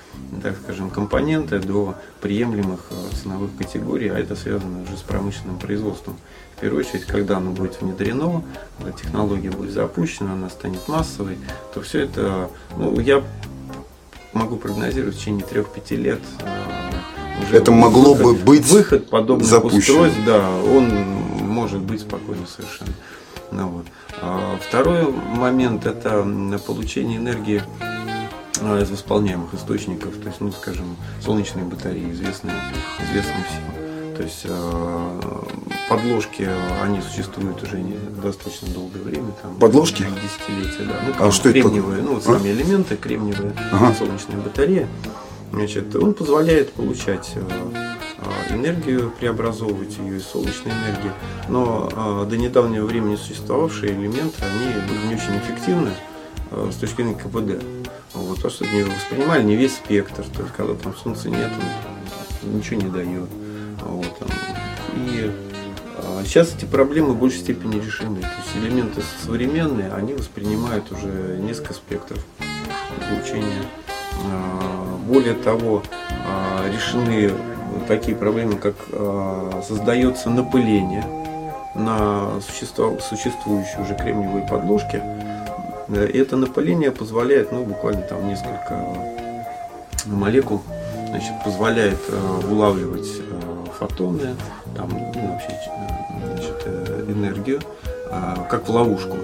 так 0.44 0.56
скажем, 0.62 0.90
компоненты 0.90 1.60
до 1.60 1.96
приемлемых 2.20 2.82
э, 2.92 3.16
ценовых 3.16 3.52
категорий, 3.58 4.10
а 4.10 4.20
это 4.20 4.36
связано 4.36 4.84
уже 4.84 4.98
с 4.98 5.02
промышленным 5.04 5.58
производством. 5.58 6.18
В 6.58 6.60
первую 6.60 6.82
очередь, 6.86 7.06
когда 7.06 7.38
оно 7.38 7.52
будет 7.52 7.82
внедрено, 7.82 8.44
когда 8.78 8.92
технология 8.92 9.52
будет 9.52 9.72
запущена, 9.72 10.34
она 10.34 10.50
станет 10.50 10.86
массовой, 10.90 11.38
то 11.74 11.80
все 11.82 12.02
это, 12.02 12.50
ну, 12.78 13.00
я 13.00 13.24
могу 14.34 14.58
прогнозировать 14.58 15.16
в 15.16 15.20
течение 15.20 15.46
3-5 15.46 15.96
лет 15.96 16.20
э, 16.42 17.44
уже 17.46 17.56
Это 17.56 17.72
могло 17.72 18.16
выход- 18.16 18.38
бы 18.40 18.44
быть 18.44 18.66
выход 18.70 19.10
подобных 19.10 19.48
запущено. 19.48 19.80
устройств, 19.80 20.20
да, 20.26 20.50
он 20.76 20.92
может 21.56 21.80
быть 21.82 22.02
спокойно 22.02 22.46
совершенно. 22.46 22.92
Ну, 23.52 23.68
вот. 23.70 23.86
А 24.22 24.58
второй 24.68 25.10
момент 25.12 25.86
это 25.86 26.28
получение 26.68 27.18
энергии 27.18 27.64
а, 28.62 28.82
из 28.82 28.90
восполняемых 28.90 29.54
источников, 29.54 30.16
то 30.18 30.28
есть, 30.28 30.42
ну, 30.42 30.52
скажем, 30.52 30.98
солнечные 31.24 31.64
батареи, 31.66 32.12
известные, 32.12 32.56
известные 33.04 33.46
всем. 33.46 34.16
То 34.18 34.24
есть 34.24 34.42
э, 34.46 35.22
подложки, 35.90 36.48
они 36.82 37.02
существуют 37.02 37.62
уже 37.64 37.82
не- 37.82 37.98
достаточно 38.22 38.70
долгое 38.70 39.02
время. 39.02 39.28
Там, 39.42 39.56
Подложки? 39.58 40.04
Десятилетия, 40.24 40.86
да. 40.86 40.94
Ну, 41.20 41.28
А 41.28 41.32
что 41.32 41.50
это 41.50 41.60
кремниевые, 41.62 42.02
ну, 42.02 42.14
вот 42.16 42.24
А? 42.26 42.38
сами 42.40 42.50
элементы, 42.52 42.96
кремниевые, 42.96 43.54
Ага. 43.74 43.94
солнечные 43.94 44.38
батареи. 44.38 44.88
Значит, 45.52 45.94
он 45.98 46.14
позволяет 46.14 46.72
получать 46.74 47.34
э, 47.36 47.95
энергию, 48.50 49.12
преобразовывать 49.12 49.98
ее 49.98 50.18
из 50.18 50.26
солнечной 50.26 50.74
энергии. 50.74 51.12
Но 51.50 51.90
э, 51.92 52.30
до 52.30 52.38
недавнего 52.38 52.86
времени 52.86 53.16
существовавшие 53.16 53.94
элементы, 53.94 54.44
они 54.44 54.66
были 54.88 55.08
не 55.08 55.16
очень 55.16 55.38
эффективны 55.38 55.92
э, 56.52 56.70
с 56.72 56.76
точки 56.76 56.98
зрения 56.98 57.16
КПД. 57.16 57.64
Вот, 58.14 58.38
потому 58.38 58.54
что 58.54 58.66
не 58.66 58.84
воспринимали 58.84 59.44
не 59.44 59.56
весь 59.56 59.76
спектр, 59.76 60.24
то 60.24 60.42
есть 60.42 60.54
когда 60.56 60.74
там 60.74 60.96
солнца 60.96 61.30
нет, 61.30 61.52
ничего 62.44 62.82
не 62.82 62.90
дает. 62.90 63.30
Вот. 63.82 64.30
И 64.96 65.32
а, 65.98 66.24
сейчас 66.24 66.54
эти 66.56 66.66
проблемы 66.66 67.14
в 67.14 67.20
большей 67.20 67.40
степени 67.40 67.80
решены. 67.80 68.22
То 68.22 68.28
есть 68.28 68.56
элементы 68.56 69.02
современные, 69.24 69.92
они 69.92 70.14
воспринимают 70.14 70.92
уже 70.92 71.38
несколько 71.42 71.74
спектров 71.74 72.20
излучения. 73.02 73.64
А, 74.32 74.98
Более 75.06 75.34
того, 75.34 75.84
а, 76.26 76.70
решены 76.72 77.32
такие 77.88 78.16
проблемы, 78.16 78.56
как 78.56 78.76
а, 78.92 79.62
создается 79.68 80.30
напыление 80.30 81.06
на 81.76 82.40
существующие 82.42 83.82
уже 83.82 83.96
кремниевые 83.96 84.48
подложки. 84.48 85.02
Э, 85.90 86.08
И 86.08 86.18
это 86.18 86.38
напыление 86.38 86.92
позволяет, 86.92 87.52
ну, 87.52 87.64
буквально 87.64 88.02
там 88.02 88.28
несколько 88.28 88.80
молекул, 90.06 90.62
значит, 91.10 91.34
позволяет 91.44 92.00
э, 92.10 92.48
улавливать 92.50 93.08
фотоны, 93.78 94.36
там, 94.76 94.90
ну, 94.90 95.32
вообще, 95.32 95.50
значит, 96.34 96.64
э, 96.66 97.06
энергию, 97.10 97.60
как 98.50 98.68
в 98.68 98.72
ловушку. 98.72 99.18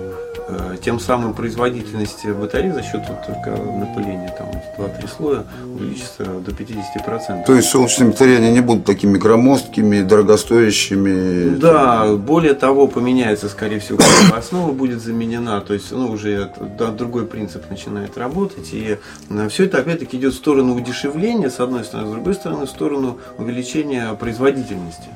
Э, 0.51 0.75
Тем 0.83 0.99
самым 0.99 1.33
производительность 1.33 2.25
батареи 2.27 2.71
за 2.71 2.83
счет 2.83 3.01
вот 3.07 3.25
только 3.25 3.51
напыления 3.51 4.33
там, 4.37 4.49
в 4.77 4.81
2-3 4.81 5.09
слоя 5.15 5.43
увеличится 5.63 6.25
до 6.25 6.51
50%. 6.51 7.45
То 7.45 7.55
есть 7.55 7.69
солнечные 7.69 8.09
батареи 8.09 8.37
они 8.37 8.51
не 8.51 8.61
будут 8.61 8.85
такими 8.85 9.17
громоздкими, 9.17 10.01
дорогостоящими. 10.01 11.55
Да, 11.55 12.15
более 12.15 12.53
того, 12.53 12.87
поменяется, 12.87 13.47
скорее 13.47 13.79
всего, 13.79 13.99
основа 14.35 14.71
будет 14.71 15.01
заменена, 15.01 15.61
то 15.61 15.73
есть, 15.73 15.91
ну, 15.91 16.11
уже 16.11 16.51
другой 16.97 17.25
принцип 17.25 17.69
начинает 17.69 18.17
работать, 18.17 18.69
и 18.73 18.97
все 19.49 19.65
это, 19.65 19.77
опять-таки, 19.79 20.17
идет 20.17 20.33
в 20.33 20.37
сторону 20.37 20.75
удешевления, 20.75 21.49
с 21.49 21.59
одной 21.59 21.83
стороны, 21.83 22.09
с 22.09 22.11
другой 22.11 22.33
стороны, 22.33 22.65
в 22.65 22.69
сторону 22.69 23.19
увеличения 23.37 24.13
производительности. 24.19 25.09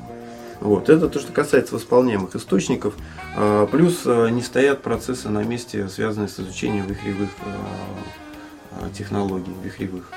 Вот, 0.60 0.88
это 0.88 1.08
то, 1.08 1.18
что 1.18 1.32
касается 1.32 1.74
восполняемых 1.74 2.34
источников. 2.34 2.94
А, 3.36 3.66
Плюс 3.66 4.02
а, 4.06 4.28
не 4.28 4.42
стоят 4.42 4.82
процессы 4.82 5.28
на 5.28 5.42
месте, 5.42 5.88
связанные 5.88 6.28
с 6.28 6.40
изучением 6.40 6.86
вихревых 6.86 7.30
а, 7.42 8.80
а, 8.80 8.90
технологий, 8.90 9.52
вихревых. 9.62 10.10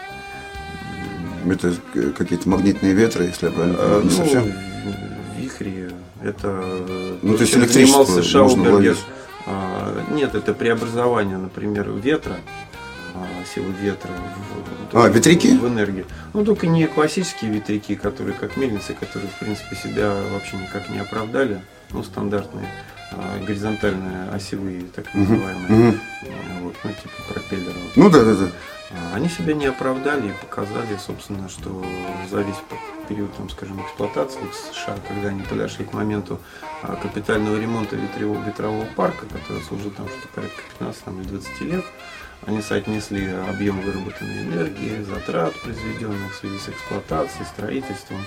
Это 1.45 1.73
какие-то 2.17 2.49
магнитные 2.49 2.93
ветры, 2.93 3.25
если 3.25 3.47
я 3.47 3.51
правильно 3.51 3.77
понимаю, 3.77 4.03
не 4.03 4.09
ну, 4.09 4.15
совсем. 4.15 4.53
Вихри 5.37 5.89
это 6.21 7.17
Ну, 7.21 7.35
то 7.35 7.41
есть 7.41 7.55
электричество 7.55 8.05
занимался 8.05 8.29
Шаубергер. 8.29 8.97
А, 9.45 10.05
Нет, 10.11 10.35
это 10.35 10.53
преобразование, 10.53 11.37
например, 11.37 11.89
ветра, 11.91 12.37
силы 13.53 13.71
ветра 13.73 14.09
в, 14.91 14.97
А, 14.97 15.09
ветряки? 15.09 15.57
в 15.57 15.67
энергии. 15.67 16.05
Ну, 16.33 16.43
только 16.45 16.67
не 16.67 16.87
классические 16.87 17.51
ветряки, 17.51 17.95
которые 17.95 18.33
как 18.35 18.57
мельницы, 18.57 18.93
которые, 18.93 19.29
в 19.29 19.39
принципе, 19.39 19.75
себя 19.75 20.13
вообще 20.31 20.57
никак 20.57 20.89
не 20.89 20.99
оправдали. 20.99 21.61
Ну, 21.91 22.03
стандартные 22.03 22.67
а, 23.11 23.39
горизонтальные 23.43 24.29
осевые, 24.31 24.83
так 24.95 25.11
называемые. 25.13 25.99
А, 26.23 26.63
Вот, 26.63 26.75
ну, 26.83 26.91
типа 26.91 27.33
пропеллера. 27.33 27.73
Вот. 27.73 27.91
Ну 27.95 28.09
да, 28.09 28.23
да, 28.23 28.33
да. 28.35 28.47
А, 28.91 29.15
Они 29.15 29.27
себя 29.29 29.53
не 29.53 29.65
оправдали 29.65 30.29
и 30.29 30.33
показали, 30.45 30.97
собственно, 31.03 31.49
что 31.49 31.83
за 32.29 32.41
весь 32.41 32.55
период, 33.07 33.35
там, 33.37 33.49
скажем, 33.49 33.81
эксплуатации 33.81 34.39
в 34.51 34.53
США, 34.75 34.95
когда 35.07 35.29
они 35.29 35.41
подошли 35.41 35.83
к 35.85 35.93
моменту 35.93 36.39
а, 36.83 36.95
капитального 36.95 37.59
ремонта 37.59 37.95
ветрового, 37.95 38.43
ветрового 38.45 38.85
парка, 38.95 39.25
который 39.25 39.63
служил 39.63 39.89
там 39.91 40.07
что-то 40.07 40.27
порядка 40.35 40.61
15 40.77 41.03
там, 41.03 41.21
или 41.21 41.27
20 41.29 41.61
лет, 41.61 41.85
они 42.45 42.61
соотнесли 42.61 43.27
объем 43.49 43.81
выработанной 43.81 44.43
энергии, 44.43 45.03
затрат, 45.03 45.53
произведенных 45.61 46.33
в 46.33 46.39
связи 46.39 46.57
с 46.57 46.69
эксплуатацией, 46.69 47.45
строительством. 47.45 48.23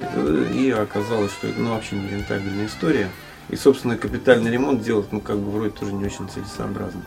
Это- 0.00 0.44
И 0.52 0.70
оказалось, 0.70 1.32
что 1.32 1.48
это 1.48 1.60
ну, 1.60 1.70
вообще 1.70 1.96
не 1.96 2.08
рентабельная 2.08 2.66
история. 2.66 3.08
И, 3.48 3.56
собственно, 3.56 3.96
капитальный 3.96 4.50
ремонт 4.50 4.82
делать, 4.82 5.12
ну, 5.12 5.20
как 5.20 5.38
бы 5.38 5.50
вроде 5.50 5.70
тоже 5.70 5.92
не 5.92 6.04
очень 6.04 6.28
целесообразно. 6.28 7.02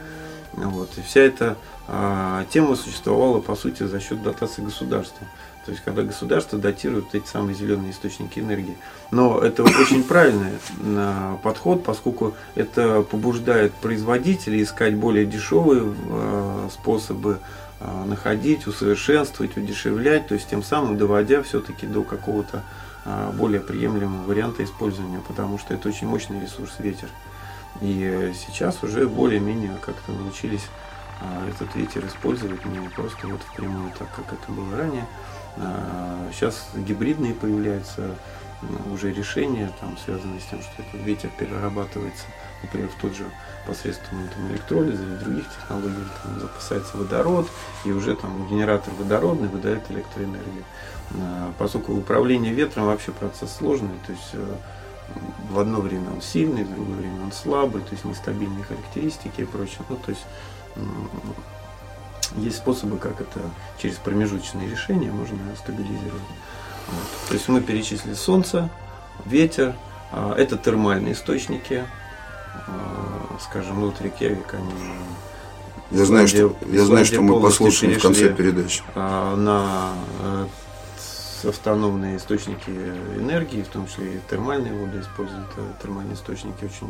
Вот. 0.53 0.89
И 0.97 1.01
вся 1.01 1.21
эта 1.21 1.57
а, 1.87 2.45
тема 2.49 2.75
существовала, 2.75 3.41
по 3.41 3.55
сути, 3.55 3.83
за 3.83 3.99
счет 3.99 4.23
дотации 4.23 4.63
государства. 4.63 5.27
То 5.65 5.71
есть, 5.71 5.83
когда 5.83 6.03
государство 6.03 6.59
датирует 6.59 7.15
эти 7.15 7.25
самые 7.25 7.55
зеленые 7.55 7.91
источники 7.91 8.39
энергии. 8.39 8.77
Но 9.09 9.39
это 9.39 9.63
очень 9.63 10.03
правильный 10.03 10.51
а, 10.95 11.37
подход, 11.37 11.83
поскольку 11.83 12.35
это 12.53 13.01
побуждает 13.01 13.73
производителей 13.73 14.61
искать 14.61 14.95
более 14.95 15.25
дешевые 15.25 15.81
а, 15.83 16.69
способы 16.71 17.39
а, 17.79 18.05
находить, 18.05 18.67
усовершенствовать, 18.67 19.57
удешевлять, 19.57 20.27
то 20.27 20.35
есть 20.35 20.47
тем 20.47 20.61
самым 20.61 20.99
доводя 20.99 21.41
все-таки 21.41 21.87
до 21.87 22.03
какого-то 22.03 22.63
более 23.33 23.61
приемлемого 23.61 24.25
варианта 24.25 24.63
использования, 24.63 25.21
потому 25.27 25.59
что 25.59 25.75
это 25.75 25.87
очень 25.89 26.07
мощный 26.07 26.41
ресурс 26.41 26.73
ветер. 26.79 27.07
И 27.79 28.01
э, 28.03 28.33
сейчас 28.33 28.81
уже 28.81 29.07
более-менее 29.07 29.77
как-то 29.79 30.11
научились 30.11 30.63
этот 31.47 31.73
ветер 31.75 32.03
использовать 32.07 32.65
не 32.65 32.89
просто 32.89 33.27
вот 33.27 33.41
впрямую, 33.41 33.91
так 33.97 34.09
как 34.15 34.33
это 34.33 34.51
было 34.51 34.75
ранее. 34.75 35.05
А, 35.57 36.29
Сейчас 36.33 36.67
гибридные 36.75 37.33
появляются 37.33 38.01
м, 38.61 38.93
уже 38.93 39.13
решения, 39.13 39.71
там, 39.79 39.97
связанные 40.03 40.39
с 40.39 40.45
тем, 40.45 40.61
что 40.61 40.81
этот 40.81 41.05
ветер 41.05 41.29
перерабатывается, 41.37 42.25
например, 42.61 42.89
в 42.89 43.01
тот 43.01 43.15
же 43.15 43.25
посредством 43.67 44.27
там, 44.33 44.51
электролиза 44.51 45.01
или 45.03 45.15
других 45.15 45.45
технологий, 45.49 46.03
там, 46.23 46.39
запасается 46.39 46.97
водород, 46.97 47.47
и 47.85 47.91
уже 47.91 48.15
там 48.15 48.47
генератор 48.47 48.93
водородный 48.97 49.47
выдает 49.47 49.89
электроэнергию. 49.89 50.63
А, 51.19 51.53
Поскольку 51.57 51.93
управление 51.93 52.53
ветром 52.53 52.87
вообще 52.87 53.11
процесс 53.11 53.55
сложный, 53.55 53.97
то 54.05 54.11
есть 54.11 54.29
э, 54.33 54.55
в 55.51 55.59
одно 55.59 55.79
время 55.79 56.09
он 56.11 56.21
сильный, 56.21 56.63
в 56.63 56.73
другое 56.73 56.95
время 56.97 57.23
он 57.23 57.31
слабый, 57.31 57.81
то 57.81 57.91
есть 57.91 58.05
нестабильные 58.05 58.63
характеристики 58.63 59.41
и 59.41 59.45
прочее. 59.45 59.81
Ну, 59.89 59.97
то 59.97 60.11
есть 60.11 60.25
есть 62.37 62.57
способы, 62.57 62.97
как 62.97 63.21
это 63.21 63.39
через 63.77 63.95
промежуточные 63.97 64.69
решения 64.69 65.11
можно 65.11 65.37
стабилизировать. 65.57 66.21
Вот. 66.87 67.27
То 67.29 67.33
есть 67.33 67.47
мы 67.47 67.61
перечислили 67.61 68.13
солнце, 68.13 68.69
ветер, 69.25 69.75
а, 70.11 70.33
это 70.35 70.57
термальные 70.57 71.13
источники, 71.13 71.83
а, 72.67 73.37
скажем, 73.41 73.79
ну 73.79 73.87
вот 73.87 74.01
Рейкьявик, 74.01 74.53
они 74.53 74.71
Я 75.91 76.05
знаю, 76.05 76.25
Исландия- 76.25 76.49
что, 76.49 76.67
я 76.71 76.85
знаю, 76.85 77.05
что 77.05 77.21
мы 77.21 77.39
послушаем 77.41 77.97
в 77.97 78.01
конце 78.01 78.33
передачи. 78.33 78.83
а, 78.95 79.35
на 79.35 79.93
э, 80.21 80.47
автономные 81.47 82.17
источники 82.17 82.69
энергии, 83.17 83.61
в 83.61 83.67
том 83.67 83.87
числе 83.87 84.15
и 84.15 84.19
термальные 84.29 84.73
воды 84.73 85.01
используют, 85.01 85.47
термальные 85.81 86.15
источники 86.15 86.65
очень 86.65 86.89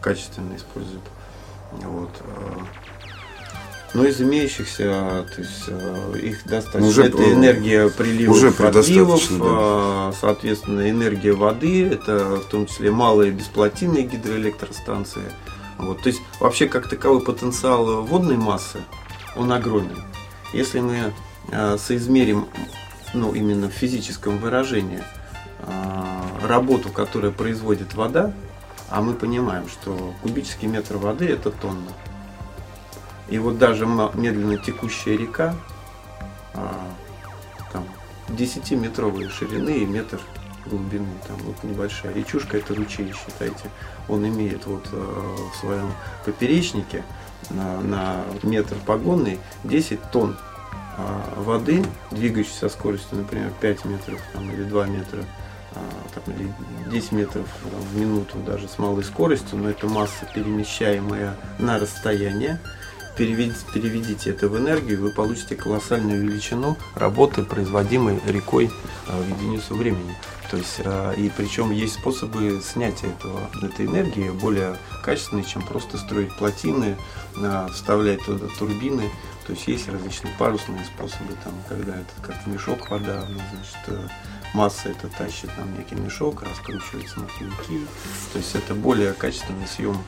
качественно 0.00 0.54
используют. 0.56 1.04
Вот. 1.72 2.10
Но 3.94 4.04
из 4.06 4.20
имеющихся, 4.22 5.26
то 5.34 5.40
есть 5.42 5.64
э, 5.68 6.18
их 6.22 6.44
достаточно. 6.46 6.86
Уже, 6.86 7.04
это 7.04 7.30
энергия 7.30 7.90
приливов, 7.90 8.36
уже 8.36 8.48
отливов, 8.48 9.22
да. 9.38 10.10
э, 10.10 10.12
соответственно, 10.18 10.88
энергия 10.88 11.32
воды, 11.32 11.88
это 11.88 12.36
в 12.36 12.46
том 12.46 12.66
числе 12.66 12.90
малые 12.90 13.32
бесплотинные 13.32 14.04
гидроэлектростанции. 14.04 15.24
Вот, 15.78 16.02
то 16.02 16.08
есть 16.08 16.22
вообще 16.40 16.68
как 16.68 16.88
таковой 16.88 17.20
потенциал 17.20 18.02
водной 18.02 18.38
массы, 18.38 18.78
он 19.36 19.52
огромен. 19.52 20.02
Если 20.54 20.80
мы 20.80 21.12
э, 21.50 21.76
соизмерим, 21.78 22.48
ну 23.12 23.34
именно 23.34 23.68
в 23.68 23.72
физическом 23.72 24.38
выражении, 24.38 25.02
работу, 26.42 26.88
которую 26.88 27.32
производит 27.32 27.94
вода, 27.94 28.32
а 28.88 29.00
мы 29.00 29.14
понимаем, 29.14 29.68
что 29.68 30.14
кубический 30.22 30.68
метр 30.68 30.96
воды 30.96 31.26
это 31.26 31.50
тонна. 31.50 31.92
И 33.28 33.38
вот 33.38 33.58
даже 33.58 33.86
медленно 33.86 34.58
текущая 34.58 35.16
река, 35.16 35.54
а, 36.54 36.74
там 37.72 37.84
10-метровой 38.28 39.28
ширины 39.28 39.78
и 39.78 39.86
метр 39.86 40.20
глубины, 40.66 41.08
там 41.26 41.36
вот 41.38 41.62
небольшая 41.62 42.12
речушка, 42.14 42.58
это 42.58 42.74
ручей, 42.74 43.12
считайте, 43.12 43.70
он 44.08 44.26
имеет 44.26 44.66
вот 44.66 44.86
э, 44.92 44.96
в 44.96 45.56
своем 45.58 45.92
поперечнике 46.24 47.04
на, 47.50 47.80
на 47.80 48.24
метр 48.42 48.76
погонный 48.86 49.40
10 49.64 50.00
тонн 50.12 50.36
а, 50.96 51.34
воды, 51.36 51.84
двигающейся 52.10 52.60
со 52.60 52.68
скоростью, 52.68 53.18
например, 53.18 53.50
5 53.60 53.84
метров 53.86 54.20
там, 54.32 54.50
или 54.50 54.62
2 54.62 54.86
метра, 54.86 55.24
а, 55.74 55.80
там, 56.14 56.34
или 56.34 56.52
10 56.90 57.12
метров 57.12 57.46
в 57.62 57.96
минуту 57.98 58.38
даже 58.46 58.68
с 58.68 58.78
малой 58.78 59.02
скоростью, 59.02 59.58
но 59.58 59.70
это 59.70 59.86
масса, 59.86 60.28
перемещаемая 60.34 61.36
на 61.58 61.78
расстояние. 61.78 62.60
Переведите, 63.16 63.58
переведите 63.74 64.30
это 64.30 64.48
в 64.48 64.56
энергию, 64.56 65.00
вы 65.00 65.10
получите 65.10 65.54
колоссальную 65.54 66.22
величину 66.22 66.78
работы, 66.94 67.42
производимой 67.42 68.18
рекой 68.26 68.70
а, 69.06 69.20
в 69.20 69.28
единицу 69.28 69.74
времени. 69.74 70.16
То 70.50 70.56
есть, 70.56 70.80
а, 70.84 71.12
и 71.12 71.30
причем 71.30 71.70
есть 71.70 71.94
способы 71.94 72.62
снятия 72.62 73.10
этого, 73.10 73.50
этой 73.62 73.86
энергии 73.86 74.30
более 74.30 74.78
качественные, 75.02 75.44
чем 75.44 75.62
просто 75.62 75.98
строить 75.98 76.34
плотины, 76.36 76.96
а, 77.36 77.68
вставлять 77.68 78.24
туда 78.24 78.46
турбины. 78.58 79.10
То 79.46 79.52
есть 79.52 79.66
есть 79.66 79.88
различные 79.88 80.34
парусные 80.38 80.84
способы, 80.84 81.34
там, 81.42 81.52
когда 81.68 81.96
это 81.96 82.12
как 82.22 82.46
мешок 82.46 82.90
вода, 82.90 83.24
ну, 83.28 83.40
значит, 83.50 83.76
э, 83.88 84.08
масса 84.54 84.90
это 84.90 85.08
тащит 85.08 85.50
нам 85.58 85.76
некий 85.76 85.96
мешок, 85.96 86.42
раскручиваются 86.42 87.18
маховики. 87.18 87.84
То 88.32 88.38
есть 88.38 88.54
это 88.54 88.74
более 88.74 89.12
качественный 89.14 89.66
съем. 89.66 89.98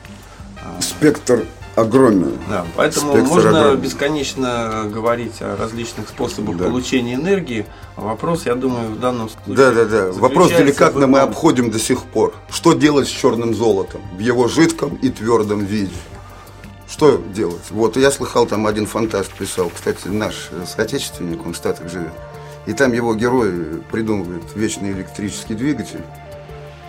Спектр 0.79 1.45
огромен. 1.75 2.37
да, 2.49 2.65
поэтому 2.75 3.11
Спектр 3.13 3.29
можно 3.29 3.59
огромен. 3.59 3.79
бесконечно 3.81 4.85
говорить 4.91 5.41
о 5.41 5.57
различных 5.57 6.07
способах 6.09 6.57
Да. 6.57 6.65
получения 6.65 7.15
энергии. 7.15 7.65
Вопрос, 7.97 8.45
я 8.45 8.55
думаю, 8.55 8.91
в 8.91 8.99
данном 8.99 9.29
случае. 9.29 9.55
Да, 9.55 9.71
да, 9.71 9.85
да. 9.85 10.11
Вопрос 10.13 10.49
деликатно 10.51 11.07
мы 11.07 11.19
обходим 11.19 11.71
до 11.71 11.79
сих 11.79 12.03
пор. 12.03 12.33
Что 12.49 12.73
делать 12.73 13.07
с 13.07 13.11
черным 13.11 13.53
золотом 13.53 14.01
в 14.15 14.19
его 14.19 14.47
жидком 14.47 14.95
и 14.95 15.09
твердом 15.09 15.65
виде? 15.65 15.91
Что 16.87 17.17
делать? 17.33 17.63
Вот 17.71 17.97
я 17.97 18.09
слыхал, 18.11 18.45
там 18.45 18.67
один 18.67 18.85
фантаст 18.85 19.33
писал, 19.33 19.69
кстати, 19.73 20.07
наш 20.07 20.49
соотечественник, 20.67 21.45
он 21.45 21.53
в 21.53 21.57
Штатах 21.57 21.89
живет. 21.91 22.13
И 22.67 22.73
там 22.73 22.93
его 22.93 23.13
герой 23.15 23.81
придумывает 23.91 24.43
вечный 24.55 24.91
электрический 24.91 25.55
двигатель. 25.55 26.03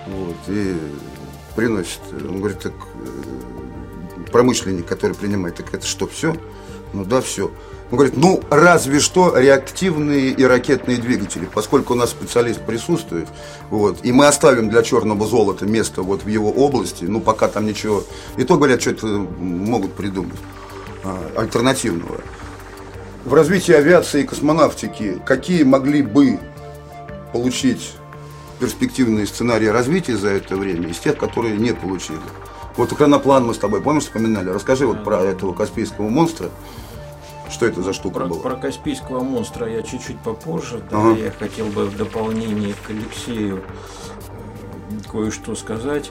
Вот, 0.07 0.37
и 0.49 0.77
приносит. 1.57 2.01
Он 2.29 2.39
говорит, 2.39 2.61
так 2.61 2.73
э, 2.73 3.07
промышленник, 4.31 4.87
который 4.87 5.15
принимает, 5.15 5.57
так 5.57 5.73
это 5.75 5.87
что, 5.87 6.07
все? 6.07 6.37
Ну 6.93 7.05
да, 7.05 7.21
все. 7.21 7.51
Он 7.91 7.99
говорит, 7.99 8.17
ну 8.17 8.43
разве 8.51 8.99
что 8.99 9.39
реактивные 9.39 10.31
и 10.31 10.45
ракетные 10.45 10.97
двигатели, 10.97 11.49
поскольку 11.53 11.93
у 11.93 11.97
нас 11.97 12.11
специалист 12.11 12.61
присутствует, 12.61 13.29
вот, 13.71 13.99
и 14.03 14.11
мы 14.11 14.27
оставим 14.27 14.69
для 14.69 14.83
черного 14.83 15.25
золота 15.27 15.67
место 15.67 16.03
вот 16.03 16.25
в 16.25 16.29
его 16.29 16.51
области, 16.51 17.05
ну 17.05 17.21
пока 17.21 17.47
там 17.47 17.65
ничего, 17.65 18.03
и 18.37 18.43
то 18.43 18.57
говорят, 18.57 18.81
что 18.81 18.91
это 18.91 19.07
могут 19.07 19.93
придумать 19.93 20.39
а, 21.05 21.31
альтернативного. 21.37 22.21
В 23.25 23.35
развитии 23.35 23.73
авиации 23.73 24.23
и 24.23 24.27
космонавтики 24.27 25.21
какие 25.25 25.63
могли 25.63 26.03
бы 26.03 26.41
получить 27.33 27.93
перспективные 28.59 29.27
сценарии 29.27 29.67
развития 29.67 30.17
за 30.17 30.31
это 30.31 30.57
время 30.57 30.89
из 30.89 30.99
тех, 30.99 31.17
которые 31.17 31.57
не 31.57 31.73
получили? 31.73 32.19
Вот 32.77 32.93
экраноплан 32.93 33.47
мы 33.47 33.55
с 33.55 33.59
тобой, 33.59 33.81
помнишь, 33.81 34.05
вспоминали? 34.05 34.51
Расскажи 34.51 34.87
вот 34.87 35.03
про 35.03 35.21
этого 35.23 35.55
Каспийского 35.55 36.09
монстра. 36.09 36.51
Что 37.49 37.67
это 37.67 37.81
за 37.83 37.93
штука 37.93 38.17
Про, 38.21 38.27
была? 38.27 38.41
про 38.41 38.57
Каспийского 38.57 39.23
монстра 39.23 39.69
я 39.69 39.83
чуть-чуть 39.83 40.19
попозже. 40.19 40.83
Да, 40.91 40.99
Ага. 40.99 41.17
Я 41.17 41.31
хотел 41.31 41.67
бы 41.67 41.87
в 41.87 41.97
дополнение 41.97 42.75
к 42.75 42.91
Алексею 42.91 43.63
э, 44.29 45.09
кое-что 45.11 45.55
сказать. 45.55 46.11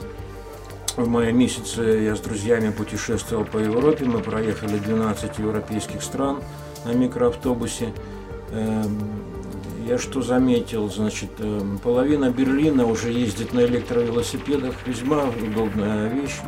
В 0.96 1.06
мае 1.06 1.32
месяце 1.32 1.82
я 1.82 2.16
с 2.16 2.20
друзьями 2.20 2.70
путешествовал 2.70 3.44
по 3.44 3.58
Европе. 3.58 4.06
Мы 4.06 4.20
проехали 4.20 4.78
12 4.78 5.38
европейских 5.38 6.02
стран 6.02 6.40
на 6.86 6.92
микроавтобусе. 6.92 7.92
Эм, 9.86 9.90
Я 9.90 9.98
что 9.98 10.22
заметил, 10.22 10.90
значит, 10.90 11.30
эм, 11.38 11.78
половина 11.78 12.30
Берлина 12.30 12.86
уже 12.86 13.10
ездит 13.12 13.52
на 13.52 13.60
электровелосипедах. 13.60 14.74
Весьма 14.86 15.24
удобная 15.24 16.08
вещь. 16.08 16.38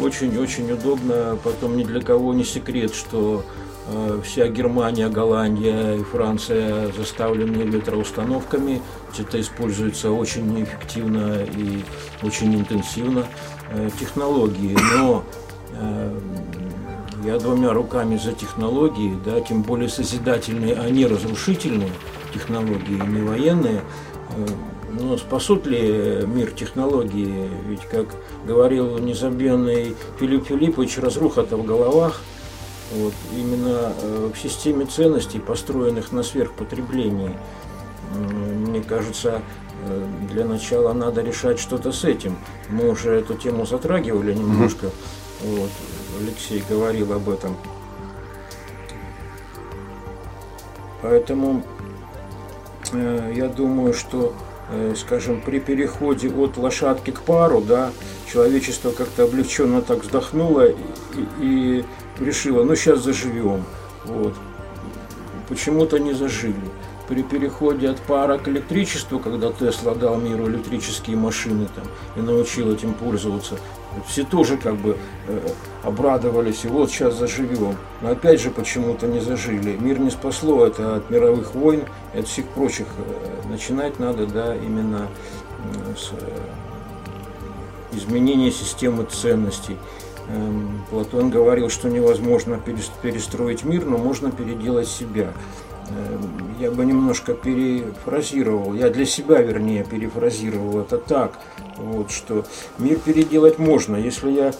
Очень-очень 0.00 0.70
удобно. 0.72 1.38
Потом 1.42 1.76
ни 1.76 1.84
для 1.84 2.00
кого 2.00 2.34
не 2.34 2.44
секрет, 2.44 2.94
что 2.94 3.44
э, 3.88 4.20
вся 4.24 4.48
Германия, 4.48 5.08
Голландия 5.08 5.94
и 5.94 6.02
Франция 6.02 6.92
заставлены 6.92 7.62
ветроустановками. 7.62 8.80
Это 9.18 9.40
используется 9.40 10.10
очень 10.10 10.62
эффективно 10.62 11.42
и 11.42 11.82
очень 12.22 12.54
интенсивно 12.54 13.26
э, 13.70 13.88
технологии. 13.98 14.76
Но 14.94 15.24
э, 15.72 16.20
я 17.24 17.38
двумя 17.38 17.72
руками 17.72 18.16
за 18.16 18.32
технологии, 18.32 19.16
да, 19.24 19.40
тем 19.40 19.62
более 19.62 19.88
созидательные, 19.88 20.74
а 20.74 20.88
не 20.90 21.06
разрушительные 21.06 21.90
технологии, 22.32 23.00
не 23.06 23.22
военные. 23.22 23.82
Э, 24.36 24.46
Но 24.98 25.16
спасут 25.18 25.66
ли 25.66 26.24
мир 26.26 26.50
технологии? 26.52 27.50
Ведь, 27.68 27.82
как 27.90 28.06
говорил 28.46 28.98
незабвенный 28.98 29.94
Филипп 30.18 30.46
Филиппович, 30.46 30.98
разруха-то 30.98 31.56
в 31.56 31.64
головах. 31.64 32.20
Вот, 32.92 33.14
именно 33.36 33.92
э, 34.00 34.30
в 34.32 34.38
системе 34.38 34.86
ценностей, 34.86 35.40
построенных 35.40 36.12
на 36.12 36.22
сверхпотреблении, 36.22 37.32
мне 38.14 38.80
кажется, 38.80 39.42
э, 39.84 40.06
для 40.32 40.44
начала 40.44 40.92
надо 40.92 41.22
решать 41.22 41.58
что-то 41.58 41.90
с 41.92 42.04
этим. 42.04 42.36
Мы 42.68 42.88
уже 42.88 43.10
эту 43.10 43.34
тему 43.34 43.66
затрагивали 43.66 44.34
немножко. 44.34 44.90
Вот, 45.42 45.70
Алексей 46.20 46.62
говорил 46.68 47.12
об 47.12 47.28
этом. 47.28 47.56
Поэтому 51.02 51.62
э, 52.92 53.32
я 53.36 53.48
думаю, 53.48 53.92
что, 53.92 54.34
э, 54.70 54.94
скажем, 54.96 55.40
при 55.40 55.60
переходе 55.60 56.28
от 56.30 56.56
лошадки 56.56 57.10
к 57.10 57.20
пару, 57.20 57.60
да, 57.60 57.90
человечество 58.32 58.90
как-то 58.90 59.24
облегченно 59.24 59.82
так 59.82 60.02
вздохнуло 60.02 60.66
и, 60.66 60.74
и- 61.14 61.84
и 62.18 62.24
решило, 62.24 62.64
ну 62.64 62.74
сейчас 62.74 63.00
заживем. 63.00 63.64
Вот. 64.04 64.34
Почему-то 65.48 65.98
не 65.98 66.12
зажили. 66.12 66.54
При 67.08 67.22
переходе 67.22 67.88
от 67.88 68.00
пара 68.00 68.36
к 68.36 68.48
электричеству, 68.48 69.20
когда 69.20 69.52
Тесла 69.52 69.94
дал 69.94 70.16
миру 70.16 70.48
электрические 70.48 71.16
машины 71.16 71.68
там, 71.74 71.84
и 72.16 72.20
научил 72.20 72.72
этим 72.72 72.94
пользоваться, 72.94 73.58
все 74.08 74.24
тоже 74.24 74.56
как 74.56 74.74
бы 74.76 74.96
э, 75.28 75.48
обрадовались, 75.84 76.64
и 76.64 76.68
вот 76.68 76.90
сейчас 76.90 77.14
заживем. 77.14 77.76
Но 78.02 78.10
опять 78.10 78.40
же 78.40 78.50
почему-то 78.50 79.06
не 79.06 79.20
зажили. 79.20 79.76
Мир 79.78 80.00
не 80.00 80.10
спасло 80.10 80.66
это 80.66 80.96
от 80.96 81.08
мировых 81.08 81.54
войн 81.54 81.84
и 82.12 82.18
от 82.18 82.26
всех 82.26 82.46
прочих. 82.48 82.86
Э, 82.98 83.48
Начинать 83.48 84.00
надо, 84.00 84.26
да, 84.26 84.56
именно 84.56 85.06
э, 85.06 85.94
с 85.96 86.10
э, 86.12 87.96
изменения 87.96 88.50
системы 88.50 89.04
ценностей. 89.04 89.76
Эм, 90.28 90.82
Платон 90.90 91.30
говорил, 91.30 91.70
что 91.70 91.88
невозможно 91.88 92.54
перес- 92.54 92.90
перестроить 93.00 93.64
мир, 93.64 93.84
но 93.84 93.96
можно 93.96 94.32
переделать 94.32 94.88
себя. 94.88 95.32
Эм, 95.90 96.56
Я 96.58 96.70
бы 96.70 96.86
немножко 96.86 97.34
перефразировал, 97.34 98.72
я 98.72 98.88
для 98.88 99.04
себя, 99.04 99.42
вернее, 99.42 99.84
перефразировал 99.84 100.80
это 100.80 100.96
так, 100.96 101.38
вот, 101.76 102.10
что 102.10 102.46
мир 102.78 102.98
переделать 102.98 103.58
можно. 103.58 103.96
Если 103.96 104.30
я 104.30 104.54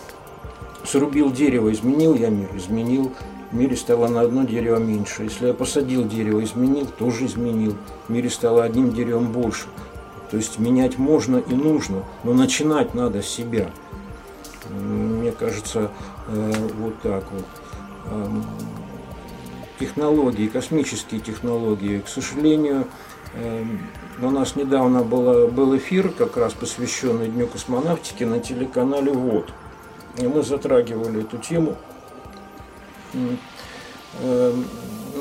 срубил 0.84 1.32
дерево, 1.32 1.72
изменил 1.72 2.14
я 2.14 2.28
мир, 2.28 2.50
изменил, 2.54 3.12
в 3.50 3.54
мире 3.56 3.76
стало 3.76 4.08
на 4.08 4.20
одно 4.20 4.44
дерево 4.44 4.76
меньше. 4.76 5.22
Если 5.22 5.46
я 5.46 5.54
посадил 5.54 6.06
дерево, 6.06 6.44
изменил, 6.44 6.86
тоже 6.86 7.24
изменил, 7.26 7.76
в 8.08 8.12
мире 8.12 8.28
стало 8.28 8.64
одним 8.64 8.92
деревом 8.92 9.32
больше. 9.32 9.66
То 10.30 10.36
есть 10.36 10.58
менять 10.58 10.98
можно 10.98 11.38
и 11.38 11.54
нужно, 11.54 12.02
но 12.24 12.34
начинать 12.34 12.94
надо 12.94 13.22
с 13.22 13.26
себя. 13.26 13.70
Мне 14.68 15.32
кажется, 15.32 15.90
э, 16.28 16.52
вот 16.78 17.00
так 17.00 17.24
вот. 17.32 17.44
Эм, 19.78 19.86
технологии, 19.86 20.48
космические 20.48 21.20
технологии. 21.20 22.00
К 22.00 22.08
сожалению, 22.08 22.86
эм, 23.34 23.80
у 24.20 24.30
нас 24.30 24.56
недавно 24.56 25.02
было, 25.02 25.46
был 25.46 25.76
эфир, 25.76 26.10
как 26.10 26.36
раз 26.36 26.54
посвященный 26.54 27.28
Дню 27.28 27.46
космонавтики 27.46 28.24
на 28.24 28.40
телеканале 28.40 29.12
ВОД. 29.12 29.52
И 30.18 30.26
мы 30.26 30.42
затрагивали 30.42 31.22
эту 31.22 31.38
тему. 31.38 31.76
Эм, 34.22 34.64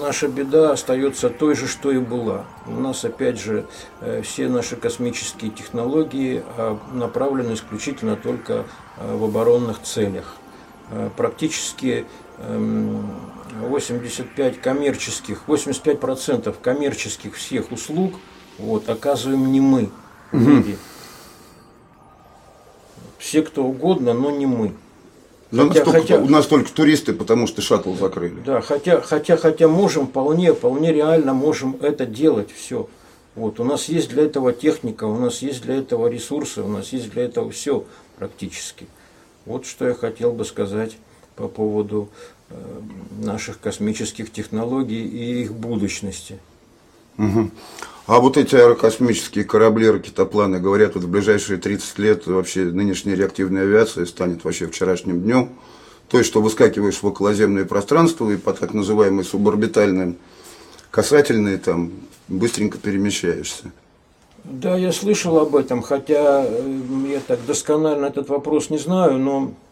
наша 0.02 0.28
беда 0.28 0.72
остается 0.72 1.30
той 1.30 1.56
же, 1.56 1.68
что 1.68 1.92
и 1.92 1.98
была. 1.98 2.46
У 2.66 2.80
нас, 2.80 3.04
опять 3.06 3.40
же, 3.40 3.66
э, 4.02 4.22
все 4.22 4.48
наши 4.48 4.76
космические 4.76 5.52
технологии 5.52 6.44
а, 6.58 6.78
направлены 6.94 7.54
исключительно 7.54 8.16
только 8.16 8.66
э, 8.98 9.16
в 9.16 9.24
оборонных 9.24 9.82
целях. 9.82 10.36
Э, 10.92 11.10
практически 11.16 12.06
85 13.62 14.56
эм, 14.56 14.62
коммерческих, 14.62 15.44
85% 15.48 16.56
коммерческих 16.62 17.36
всех 17.36 17.72
услуг 17.72 18.16
вот, 18.58 18.90
оказываем 18.90 19.52
не 19.52 19.60
мы. 19.60 19.90
Угу. 20.32 20.64
Все 23.18 23.42
кто 23.42 23.64
угодно, 23.64 24.14
но 24.14 24.32
не 24.32 24.46
мы. 24.46 24.74
Ну, 25.52 25.70
хотя, 25.70 25.86
хотя, 25.86 26.18
у 26.18 26.28
нас 26.28 26.48
только 26.48 26.72
туристы, 26.72 27.14
потому 27.14 27.48
что 27.48 27.62
шаттл 27.62 27.94
закрыли. 27.94 28.42
Да, 28.46 28.62
хотя, 28.62 29.00
хотя, 29.02 29.38
хотя 29.38 29.68
можем 29.68 30.08
вполне, 30.08 30.54
вполне 30.54 30.92
реально 30.92 31.34
можем 31.34 31.78
это 31.82 32.06
делать 32.06 32.50
все. 32.52 32.90
Вот, 33.36 33.60
у 33.60 33.64
нас 33.64 33.86
есть 33.86 34.10
для 34.10 34.24
этого 34.24 34.54
техника, 34.54 35.06
у 35.06 35.18
нас 35.18 35.42
есть 35.42 35.62
для 35.62 35.76
этого 35.76 36.08
ресурсы, 36.08 36.62
у 36.62 36.68
нас 36.68 36.94
есть 36.94 37.12
для 37.12 37.24
этого 37.24 37.52
все 37.52 37.86
практически. 38.18 38.88
Вот 39.46 39.66
что 39.66 39.88
я 39.88 39.94
хотел 39.94 40.32
бы 40.32 40.46
сказать 40.46 40.98
по 41.36 41.48
поводу 41.48 42.10
наших 43.20 43.60
космических 43.60 44.32
технологий 44.32 45.06
и 45.06 45.42
их 45.42 45.54
будущности. 45.54 46.40
Угу. 47.18 47.52
А 48.08 48.20
вот 48.20 48.38
эти 48.38 48.56
аэрокосмические 48.56 49.46
корабли, 49.46 49.90
ракетопланы, 49.90 50.60
говорят, 50.60 50.94
вот 50.96 51.06
в 51.06 51.10
ближайшие 51.10 51.58
30 51.58 52.00
лет 52.00 52.28
вообще 52.28 52.66
нынешняя 52.66 53.16
реактивная 53.16 53.64
авиация 53.64 54.06
станет 54.06 54.44
вообще 54.44 54.68
вчерашним 54.68 55.22
днем. 55.22 55.50
То 56.10 56.20
есть, 56.20 56.30
что 56.30 56.42
выскакиваешь 56.42 57.02
в 57.02 57.08
околоземное 57.08 57.66
пространство 57.66 58.30
и 58.30 58.38
по 58.38 58.54
так 58.54 58.74
называемой 58.74 59.24
суборбитальным 59.24 60.18
касательные 60.92 61.58
там 61.58 61.94
быстренько 62.28 62.78
перемещаешься. 62.78 63.72
Да, 64.44 64.78
я 64.78 64.92
слышал 64.92 65.40
об 65.40 65.56
этом, 65.56 65.82
хотя 65.82 66.46
э, 66.46 66.80
я 67.10 67.20
так 67.20 67.40
досконально 67.48 68.06
этот 68.06 68.30
вопрос 68.30 68.70
не 68.70 68.78
знаю, 68.78 69.18
но 69.18 69.48
э, 69.48 69.65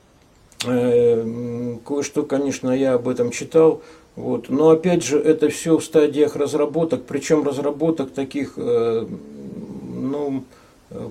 кое-что, 0.64 2.24
конечно, 2.24 2.72
я 2.72 2.94
об 2.94 3.08
этом 3.08 3.32
читал. 3.32 3.82
Вот. 4.16 4.50
Но 4.50 4.70
опять 4.70 5.04
же, 5.04 5.18
это 5.18 5.50
все 5.50 5.78
в 5.78 5.84
стадиях 5.84 6.36
разработок, 6.36 7.04
причем 7.06 7.46
разработок 7.46 8.12
таких, 8.12 8.54
э, 8.58 9.08
ну, 9.96 10.44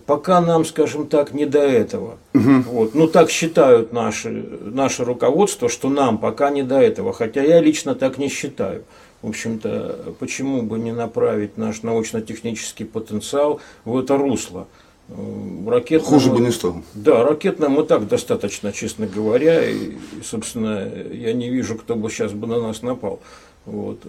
пока 0.06 0.40
нам, 0.40 0.64
скажем 0.64 1.06
так, 1.06 1.34
не 1.34 1.46
до 1.46 1.60
этого. 1.60 2.18
Угу. 2.34 2.62
Вот. 2.66 2.94
Ну, 2.94 3.08
так 3.08 3.30
считают 3.30 3.92
наши, 3.92 4.30
наше 4.30 5.04
руководство, 5.04 5.68
что 5.68 5.88
нам 5.88 6.18
пока 6.18 6.50
не 6.50 6.62
до 6.62 6.80
этого, 6.80 7.12
хотя 7.12 7.42
я 7.42 7.60
лично 7.60 7.94
так 7.94 8.18
не 8.18 8.28
считаю. 8.28 8.84
В 9.22 9.28
общем-то, 9.28 10.14
почему 10.18 10.62
бы 10.62 10.78
не 10.78 10.92
направить 10.92 11.56
наш 11.56 11.82
научно-технический 11.82 12.84
потенциал 12.84 13.60
в 13.84 13.98
это 13.98 14.16
русло? 14.16 14.66
Ракетным, 15.08 16.08
Хуже 16.08 16.30
бы 16.30 16.40
не 16.40 16.50
стал. 16.50 16.82
Да, 16.94 17.22
ракетным 17.24 17.80
и 17.80 17.86
так 17.86 18.08
достаточно, 18.08 18.72
честно 18.72 19.06
говоря. 19.06 19.68
И, 19.68 19.92
собственно, 20.24 20.88
я 21.12 21.32
не 21.32 21.50
вижу, 21.50 21.76
кто 21.76 21.96
бы 21.96 22.08
сейчас 22.10 22.32
бы 22.32 22.46
на 22.46 22.60
нас 22.60 22.82
напал. 22.82 23.20
Вот. 23.66 24.00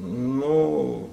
Но 0.00 1.08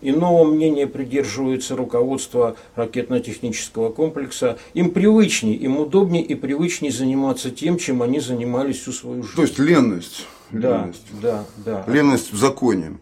иного 0.00 0.44
мнения 0.44 0.86
придерживается 0.86 1.76
руководство 1.76 2.56
ракетно-технического 2.76 3.90
комплекса. 3.90 4.58
Им 4.74 4.90
привычнее, 4.90 5.56
им 5.56 5.78
удобнее 5.78 6.22
и 6.22 6.34
привычнее 6.34 6.92
заниматься 6.92 7.50
тем, 7.50 7.78
чем 7.78 8.02
они 8.02 8.20
занимались 8.20 8.80
всю 8.80 8.92
свою 8.92 9.22
жизнь. 9.22 9.36
То 9.36 9.42
есть 9.42 9.58
ленность. 9.58 10.26
Да, 10.50 10.82
ленность. 10.82 11.02
да, 11.22 11.44
да. 11.64 11.84
Ленность 11.86 12.32
в 12.32 12.38
законе. 12.38 12.98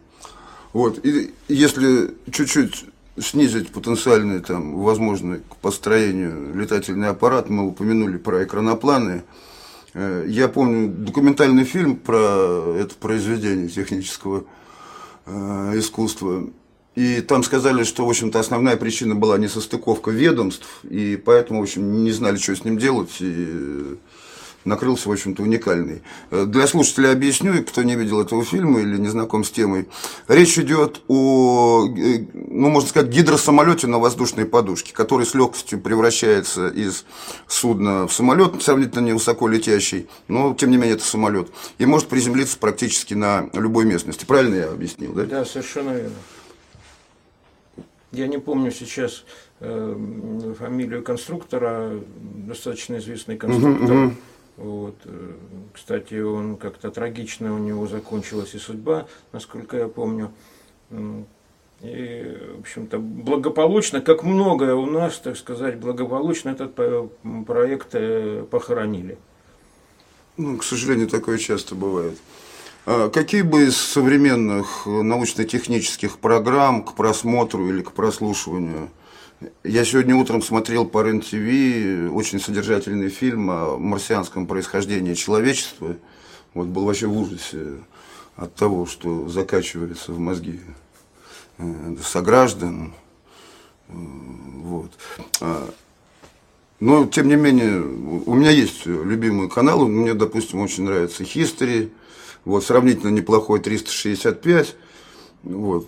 Вот. 0.73 1.03
И 1.05 1.33
если 1.47 2.13
чуть-чуть 2.31 2.85
снизить 3.19 3.71
потенциальный 3.71 4.39
там, 4.39 4.75
возможный 4.77 5.39
к 5.39 5.55
построению 5.57 6.55
летательный 6.55 7.09
аппарат. 7.09 7.49
Мы 7.49 7.67
упомянули 7.67 8.17
про 8.17 8.43
экранопланы. 8.43 9.23
Э, 9.93 10.25
я 10.27 10.47
помню 10.47 10.89
документальный 10.89 11.63
фильм 11.63 11.95
про 11.95 12.75
это 12.77 12.95
произведение 12.95 13.69
технического 13.69 14.45
э, 15.25 15.73
искусства. 15.75 16.49
И 16.95 17.21
там 17.21 17.43
сказали, 17.43 17.83
что, 17.83 18.05
в 18.05 18.09
общем-то, 18.09 18.39
основная 18.39 18.75
причина 18.75 19.13
была 19.13 19.37
несостыковка 19.37 20.09
ведомств, 20.09 20.67
и 20.83 21.15
поэтому, 21.15 21.59
в 21.59 21.63
общем, 21.63 22.03
не 22.03 22.11
знали, 22.11 22.37
что 22.37 22.55
с 22.55 22.65
ним 22.65 22.79
делать, 22.79 23.17
и 23.19 23.97
накрылся, 24.67 25.09
в 25.09 25.11
общем-то, 25.11 25.41
уникальный. 25.41 26.01
Э, 26.29 26.45
для 26.45 26.67
слушателей 26.67 27.11
объясню, 27.11 27.63
кто 27.63 27.83
не 27.83 27.95
видел 27.95 28.21
этого 28.21 28.43
фильма 28.43 28.81
или 28.81 28.97
не 28.97 29.07
знаком 29.07 29.43
с 29.43 29.51
темой. 29.51 29.87
Речь 30.27 30.57
идет 30.59 31.01
о, 31.07 31.87
э, 31.87 32.25
ну, 32.33 32.69
можно 32.69 32.89
сказать, 32.89 33.09
гидросамолете 33.09 33.87
на 33.87 33.99
воздушной 33.99 34.45
подушке, 34.45 34.93
который 34.93 35.25
с 35.25 35.33
легкостью 35.33 35.79
превращается 35.79 36.67
из 36.67 37.05
судна 37.47 38.07
в 38.07 38.13
самолет, 38.13 38.61
сравнительно 38.61 39.05
невысоко 39.05 39.47
летящий, 39.47 40.07
но, 40.27 40.53
тем 40.53 40.71
не 40.71 40.77
менее, 40.77 40.95
это 40.95 41.05
самолет, 41.05 41.49
и 41.77 41.85
может 41.85 42.07
приземлиться 42.07 42.57
практически 42.57 43.13
на 43.13 43.49
любой 43.53 43.85
местности. 43.85 44.25
Правильно 44.25 44.55
я 44.55 44.69
объяснил, 44.69 45.13
да? 45.13 45.23
Да, 45.23 45.45
совершенно 45.45 45.91
верно. 45.91 46.15
Я 48.11 48.27
не 48.27 48.37
помню 48.37 48.71
сейчас 48.71 49.25
э, 49.59 50.53
фамилию 50.57 51.03
конструктора, 51.03 51.99
достаточно 52.47 52.97
известный 52.97 53.37
конструктор. 53.37 53.89
Uh-huh, 53.89 54.07
uh-huh. 54.07 54.13
Вот. 54.57 54.95
Э, 55.05 55.33
кстати, 55.73 56.19
он 56.19 56.57
как-то 56.57 56.91
трагично 56.91 57.53
у 57.53 57.59
него 57.59 57.87
закончилась 57.87 58.55
и 58.55 58.57
судьба, 58.59 59.07
насколько 59.31 59.77
я 59.77 59.87
помню. 59.87 60.31
И, 61.81 62.37
в 62.55 62.61
общем-то, 62.61 62.97
благополучно, 62.97 64.01
как 64.01 64.23
многое 64.23 64.73
у 64.73 64.87
нас, 64.87 65.19
так 65.19 65.37
сказать, 65.37 65.77
благополучно 65.77 66.49
этот 66.49 66.73
проект 67.45 67.89
э, 67.93 68.43
похоронили. 68.49 69.17
Ну, 70.37 70.57
к 70.57 70.63
сожалению, 70.63 71.07
такое 71.07 71.37
часто 71.37 71.75
бывает. 71.75 72.17
А 72.87 73.09
какие 73.09 73.43
бы 73.43 73.65
из 73.65 73.77
современных 73.77 74.87
научно-технических 74.87 76.17
программ 76.17 76.83
к 76.83 76.95
просмотру 76.95 77.69
или 77.69 77.81
к 77.83 77.91
прослушиванию 77.91 78.89
я 79.63 79.85
сегодня 79.85 80.15
утром 80.15 80.41
смотрел 80.41 80.85
по 80.85 81.03
РЕН-ТВ 81.03 82.13
очень 82.13 82.39
содержательный 82.39 83.09
фильм 83.09 83.49
о 83.51 83.77
марсианском 83.77 84.47
происхождении 84.47 85.13
человечества. 85.13 85.95
Вот 86.53 86.67
был 86.67 86.85
вообще 86.85 87.07
в 87.07 87.17
ужасе 87.17 87.83
от 88.35 88.55
того, 88.55 88.85
что 88.85 89.27
закачивается 89.27 90.11
в 90.11 90.19
мозги 90.19 90.59
э, 91.59 91.95
сограждан. 92.03 92.93
Вот. 93.87 94.91
А, 95.39 95.69
но, 96.79 97.05
тем 97.05 97.27
не 97.27 97.35
менее, 97.35 97.81
у 97.81 98.33
меня 98.33 98.51
есть 98.51 98.85
любимый 98.85 99.49
канал, 99.49 99.87
мне, 99.87 100.13
допустим, 100.13 100.61
очень 100.61 100.83
нравится 100.83 101.23
History, 101.23 101.91
вот, 102.45 102.63
сравнительно 102.63 103.09
неплохой 103.09 103.59
365, 103.59 104.75
вот. 105.43 105.87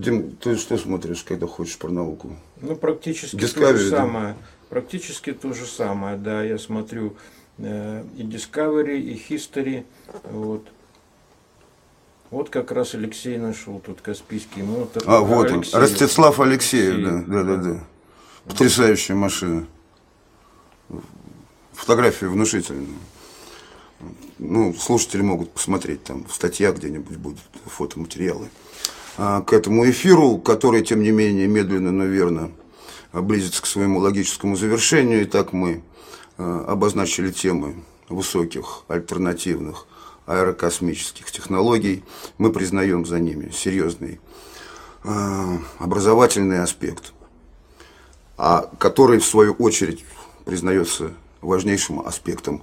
Дим, 0.00 0.36
ты 0.36 0.56
что 0.56 0.78
смотришь, 0.78 1.22
когда 1.22 1.46
хочешь 1.46 1.76
про 1.78 1.90
науку? 1.90 2.36
Ну, 2.60 2.76
практически 2.76 3.36
Discovery, 3.36 3.72
то 3.72 3.76
же 3.76 3.90
самое. 3.90 4.36
Практически 4.68 5.32
то 5.32 5.52
же 5.52 5.66
самое, 5.66 6.16
да. 6.16 6.42
Я 6.42 6.58
смотрю 6.58 7.16
э, 7.58 8.04
и 8.16 8.22
Discovery, 8.22 8.98
и 8.98 9.14
History. 9.28 9.84
Вот. 10.24 10.66
Вот 12.30 12.48
как 12.48 12.70
раз 12.70 12.94
Алексей 12.94 13.36
нашел 13.38 13.80
тут 13.80 14.00
Каспийский 14.00 14.62
мотор. 14.62 15.02
А, 15.06 15.20
вот 15.20 15.50
он, 15.50 15.64
Ростислав 15.72 16.38
Алексеев, 16.38 16.94
Алексеев, 16.94 17.26
да, 17.26 17.42
да, 17.42 17.56
да, 17.56 17.62
да. 17.62 17.84
Потрясающая 18.44 19.16
машина. 19.16 19.66
Фотография 21.72 22.28
внушительная. 22.28 22.86
Ну, 24.38 24.72
слушатели 24.74 25.22
могут 25.22 25.50
посмотреть, 25.50 26.04
там 26.04 26.24
в 26.24 26.32
статьях 26.32 26.76
где-нибудь 26.76 27.16
будут 27.16 27.40
фотоматериалы. 27.66 28.48
А, 29.16 29.42
к 29.42 29.52
этому 29.52 29.88
эфиру, 29.88 30.38
который, 30.38 30.82
тем 30.82 31.02
не 31.02 31.10
менее, 31.10 31.46
медленно, 31.46 31.90
но 31.92 32.04
верно 32.04 32.50
близится 33.12 33.62
к 33.62 33.66
своему 33.66 33.98
логическому 33.98 34.56
завершению. 34.56 35.24
Итак, 35.24 35.52
мы 35.52 35.82
а, 36.38 36.64
обозначили 36.68 37.30
темы 37.30 37.82
высоких, 38.08 38.84
альтернативных 38.88 39.86
аэрокосмических 40.26 41.30
технологий. 41.30 42.04
Мы 42.38 42.52
признаем 42.52 43.04
за 43.04 43.18
ними 43.18 43.50
серьезный 43.50 44.20
а, 45.02 45.58
образовательный 45.78 46.62
аспект, 46.62 47.12
а 48.36 48.70
который, 48.78 49.18
в 49.18 49.24
свою 49.24 49.52
очередь, 49.54 50.04
признается 50.44 51.12
важнейшим 51.40 52.00
аспектом 52.00 52.62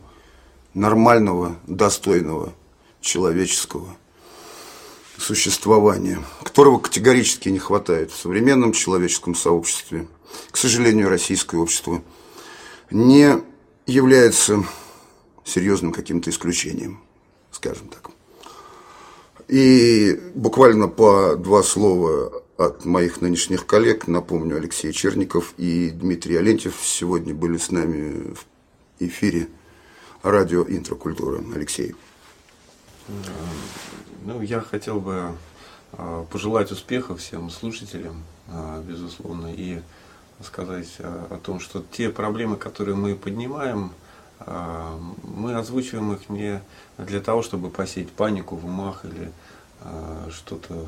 нормального, 0.74 1.56
достойного 1.66 2.54
человеческого 3.02 3.96
существования, 5.18 6.20
которого 6.44 6.80
категорически 6.80 7.50
не 7.50 7.60
хватает 7.60 8.12
в 8.12 8.20
современном 8.20 8.72
человеческом 8.72 9.36
сообществе. 9.36 10.08
К 10.52 10.58
сожалению, 10.58 11.10
российское 11.10 11.58
общество 11.58 12.04
не 12.92 13.42
является 13.86 14.64
серьезным 15.44 15.92
каким-то 15.92 16.30
исключением, 16.30 17.02
скажем 17.52 17.88
так. 17.90 18.12
И 19.48 20.20
буквально 20.36 20.88
по 20.88 21.36
два 21.36 21.64
слова 21.64 22.44
от 22.58 22.86
моих 22.86 23.22
нынешних 23.22 23.66
коллег. 23.66 24.08
Напомню, 24.08 24.58
Алексей 24.58 24.92
Черников 24.92 25.54
и 25.58 25.90
Дмитрий 25.92 26.36
Алентьев 26.36 26.76
сегодня 26.84 27.34
были 27.34 27.58
с 27.58 27.72
нами 27.72 28.34
в 28.34 28.46
эфире 29.00 29.48
радио 30.24 30.64
«Интрокультура». 30.68 31.42
Алексей. 31.56 31.96
Ну, 34.28 34.42
я 34.42 34.60
хотел 34.60 35.00
бы 35.00 35.38
а, 35.94 36.26
пожелать 36.26 36.70
успехов 36.74 37.22
всем 37.22 37.50
слушателям, 37.50 38.26
а, 38.50 38.84
безусловно, 38.84 39.48
и 39.48 39.80
сказать 40.44 40.98
а, 41.00 41.28
о 41.30 41.38
том, 41.38 41.62
что 41.62 41.82
те 41.94 42.10
проблемы, 42.10 42.58
которые 42.58 42.98
мы 42.98 43.16
поднимаем, 43.16 43.92
мы 45.24 45.56
озвучиваем 45.56 46.12
их 46.12 46.30
не 46.30 46.62
для 46.98 47.22
того, 47.22 47.42
чтобы 47.42 47.70
посеять 47.70 48.12
панику 48.12 48.58
в 48.58 48.66
умах 48.66 49.06
или 49.06 49.32
что-то 50.30 50.88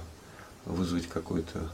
вызвать 0.66 1.08
какое-то 1.08 1.70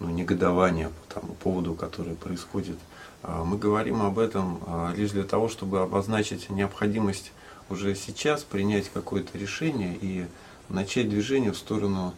ну, 0.00 0.10
негодование 0.10 0.90
по 0.90 1.14
тому 1.14 1.34
поводу, 1.34 1.74
который 1.74 2.14
происходит. 2.14 2.76
Мы 3.22 3.56
говорим 3.56 4.02
об 4.02 4.18
этом 4.18 4.60
лишь 4.94 5.12
для 5.12 5.24
того, 5.24 5.48
чтобы 5.48 5.80
обозначить 5.80 6.50
необходимость 6.50 7.32
уже 7.70 7.94
сейчас 7.94 8.42
принять 8.42 8.90
какое-то 8.90 9.38
решение 9.38 9.96
и 9.98 10.26
начать 10.68 11.08
движение 11.08 11.52
в 11.52 11.58
сторону 11.58 12.14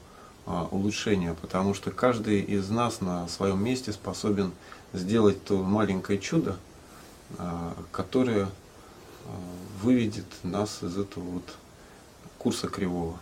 а, 0.47 0.67
улучшения, 0.71 1.37
потому 1.41 1.75
что 1.75 1.91
каждый 1.91 2.41
из 2.41 2.71
нас 2.71 3.01
на 3.01 3.29
своем 3.29 3.63
месте 3.63 3.93
способен 3.93 4.53
сделать 4.93 5.45
то 5.45 5.63
маленькое 5.63 6.19
чудо, 6.19 6.57
а, 7.39 7.75
которое 7.93 8.47
а, 8.47 8.49
выведет 9.83 10.27
нас 10.43 10.83
из 10.83 10.99
этого 10.99 11.25
вот 11.25 11.57
курса 12.39 12.69
кривого 12.69 13.19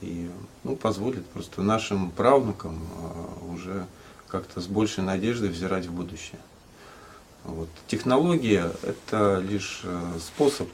и 0.00 0.30
ну, 0.62 0.76
позволит 0.76 1.26
просто 1.26 1.62
нашим 1.62 2.10
правнукам 2.10 2.82
уже 3.52 3.86
как-то 4.28 4.60
с 4.60 4.66
большей 4.66 5.04
надеждой 5.04 5.48
взирать 5.48 5.86
в 5.86 5.92
будущее. 5.92 6.40
Вот. 7.44 7.68
Технология– 7.86 8.72
это 8.82 9.38
лишь 9.40 9.82
способ 10.20 10.68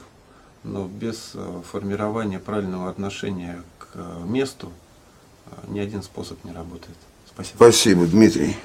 но 0.63 0.87
без 0.87 1.31
э, 1.33 1.61
формирования 1.71 2.39
правильного 2.39 2.89
отношения 2.89 3.63
к 3.79 3.89
э, 3.95 4.23
месту 4.25 4.71
э, 5.47 5.49
ни 5.69 5.79
один 5.79 6.03
способ 6.03 6.43
не 6.43 6.51
работает. 6.51 6.97
Спасибо. 7.27 7.55
Спасибо, 7.55 8.05
Дмитрий. 8.05 8.55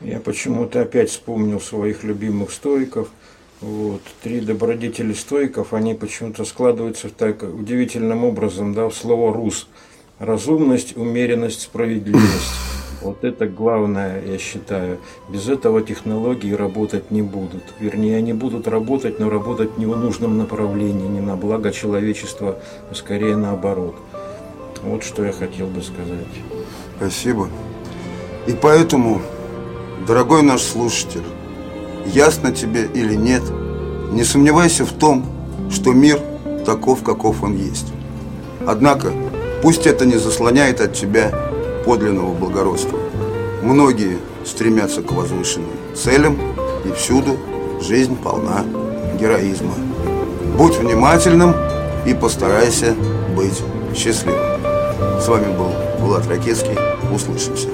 Я 0.00 0.18
почему-то 0.18 0.80
опять 0.80 1.10
вспомнил 1.10 1.60
своих 1.60 2.02
любимых 2.02 2.50
стоиков. 2.50 3.08
Вот. 3.60 4.02
Три 4.22 4.40
добродетели 4.40 5.12
стоиков, 5.12 5.72
они 5.72 5.94
почему-то 5.94 6.44
складываются 6.44 7.08
так 7.10 7.44
удивительным 7.44 8.24
образом 8.24 8.74
да, 8.74 8.88
в 8.88 8.94
слово 8.94 9.32
«рус». 9.32 9.68
Разумность, 10.18 10.96
умеренность, 10.96 11.62
справедливость. 11.62 12.71
Вот 13.02 13.24
это 13.24 13.46
главное, 13.46 14.22
я 14.24 14.38
считаю. 14.38 14.98
Без 15.28 15.48
этого 15.48 15.82
технологии 15.82 16.52
работать 16.52 17.10
не 17.10 17.22
будут. 17.22 17.62
Вернее, 17.80 18.16
они 18.16 18.32
будут 18.32 18.68
работать, 18.68 19.18
но 19.18 19.28
работать 19.28 19.76
не 19.76 19.86
в 19.86 19.96
нужном 19.96 20.38
направлении, 20.38 21.08
не 21.08 21.20
на 21.20 21.36
благо 21.36 21.72
человечества, 21.72 22.58
а 22.90 22.94
скорее 22.94 23.36
наоборот. 23.36 23.96
Вот 24.84 25.02
что 25.02 25.24
я 25.24 25.32
хотел 25.32 25.66
бы 25.66 25.82
сказать. 25.82 26.26
Спасибо. 26.96 27.48
И 28.46 28.52
поэтому, 28.52 29.20
дорогой 30.06 30.42
наш 30.42 30.62
слушатель, 30.62 31.24
ясно 32.06 32.52
тебе 32.52 32.84
или 32.84 33.14
нет, 33.14 33.42
не 34.12 34.22
сомневайся 34.24 34.84
в 34.84 34.92
том, 34.92 35.24
что 35.70 35.92
мир 35.92 36.20
таков, 36.64 37.02
каков 37.02 37.42
он 37.42 37.56
есть. 37.56 37.92
Однако, 38.66 39.12
пусть 39.62 39.86
это 39.86 40.06
не 40.06 40.16
заслоняет 40.16 40.80
от 40.80 40.92
тебя 40.92 41.51
подлинного 41.84 42.32
благородства. 42.32 42.98
Многие 43.62 44.18
стремятся 44.44 45.02
к 45.02 45.12
возвышенным 45.12 45.70
целям, 45.94 46.38
и 46.84 46.92
всюду 46.92 47.36
жизнь 47.80 48.16
полна 48.16 48.64
героизма. 49.20 49.74
Будь 50.56 50.76
внимательным 50.76 51.54
и 52.06 52.14
постарайся 52.14 52.94
быть 53.36 53.62
счастливым. 53.96 54.40
С 55.20 55.28
вами 55.28 55.56
был 55.56 55.70
Влад 56.00 56.26
Ракетский. 56.26 56.76
Услышимся. 57.14 57.68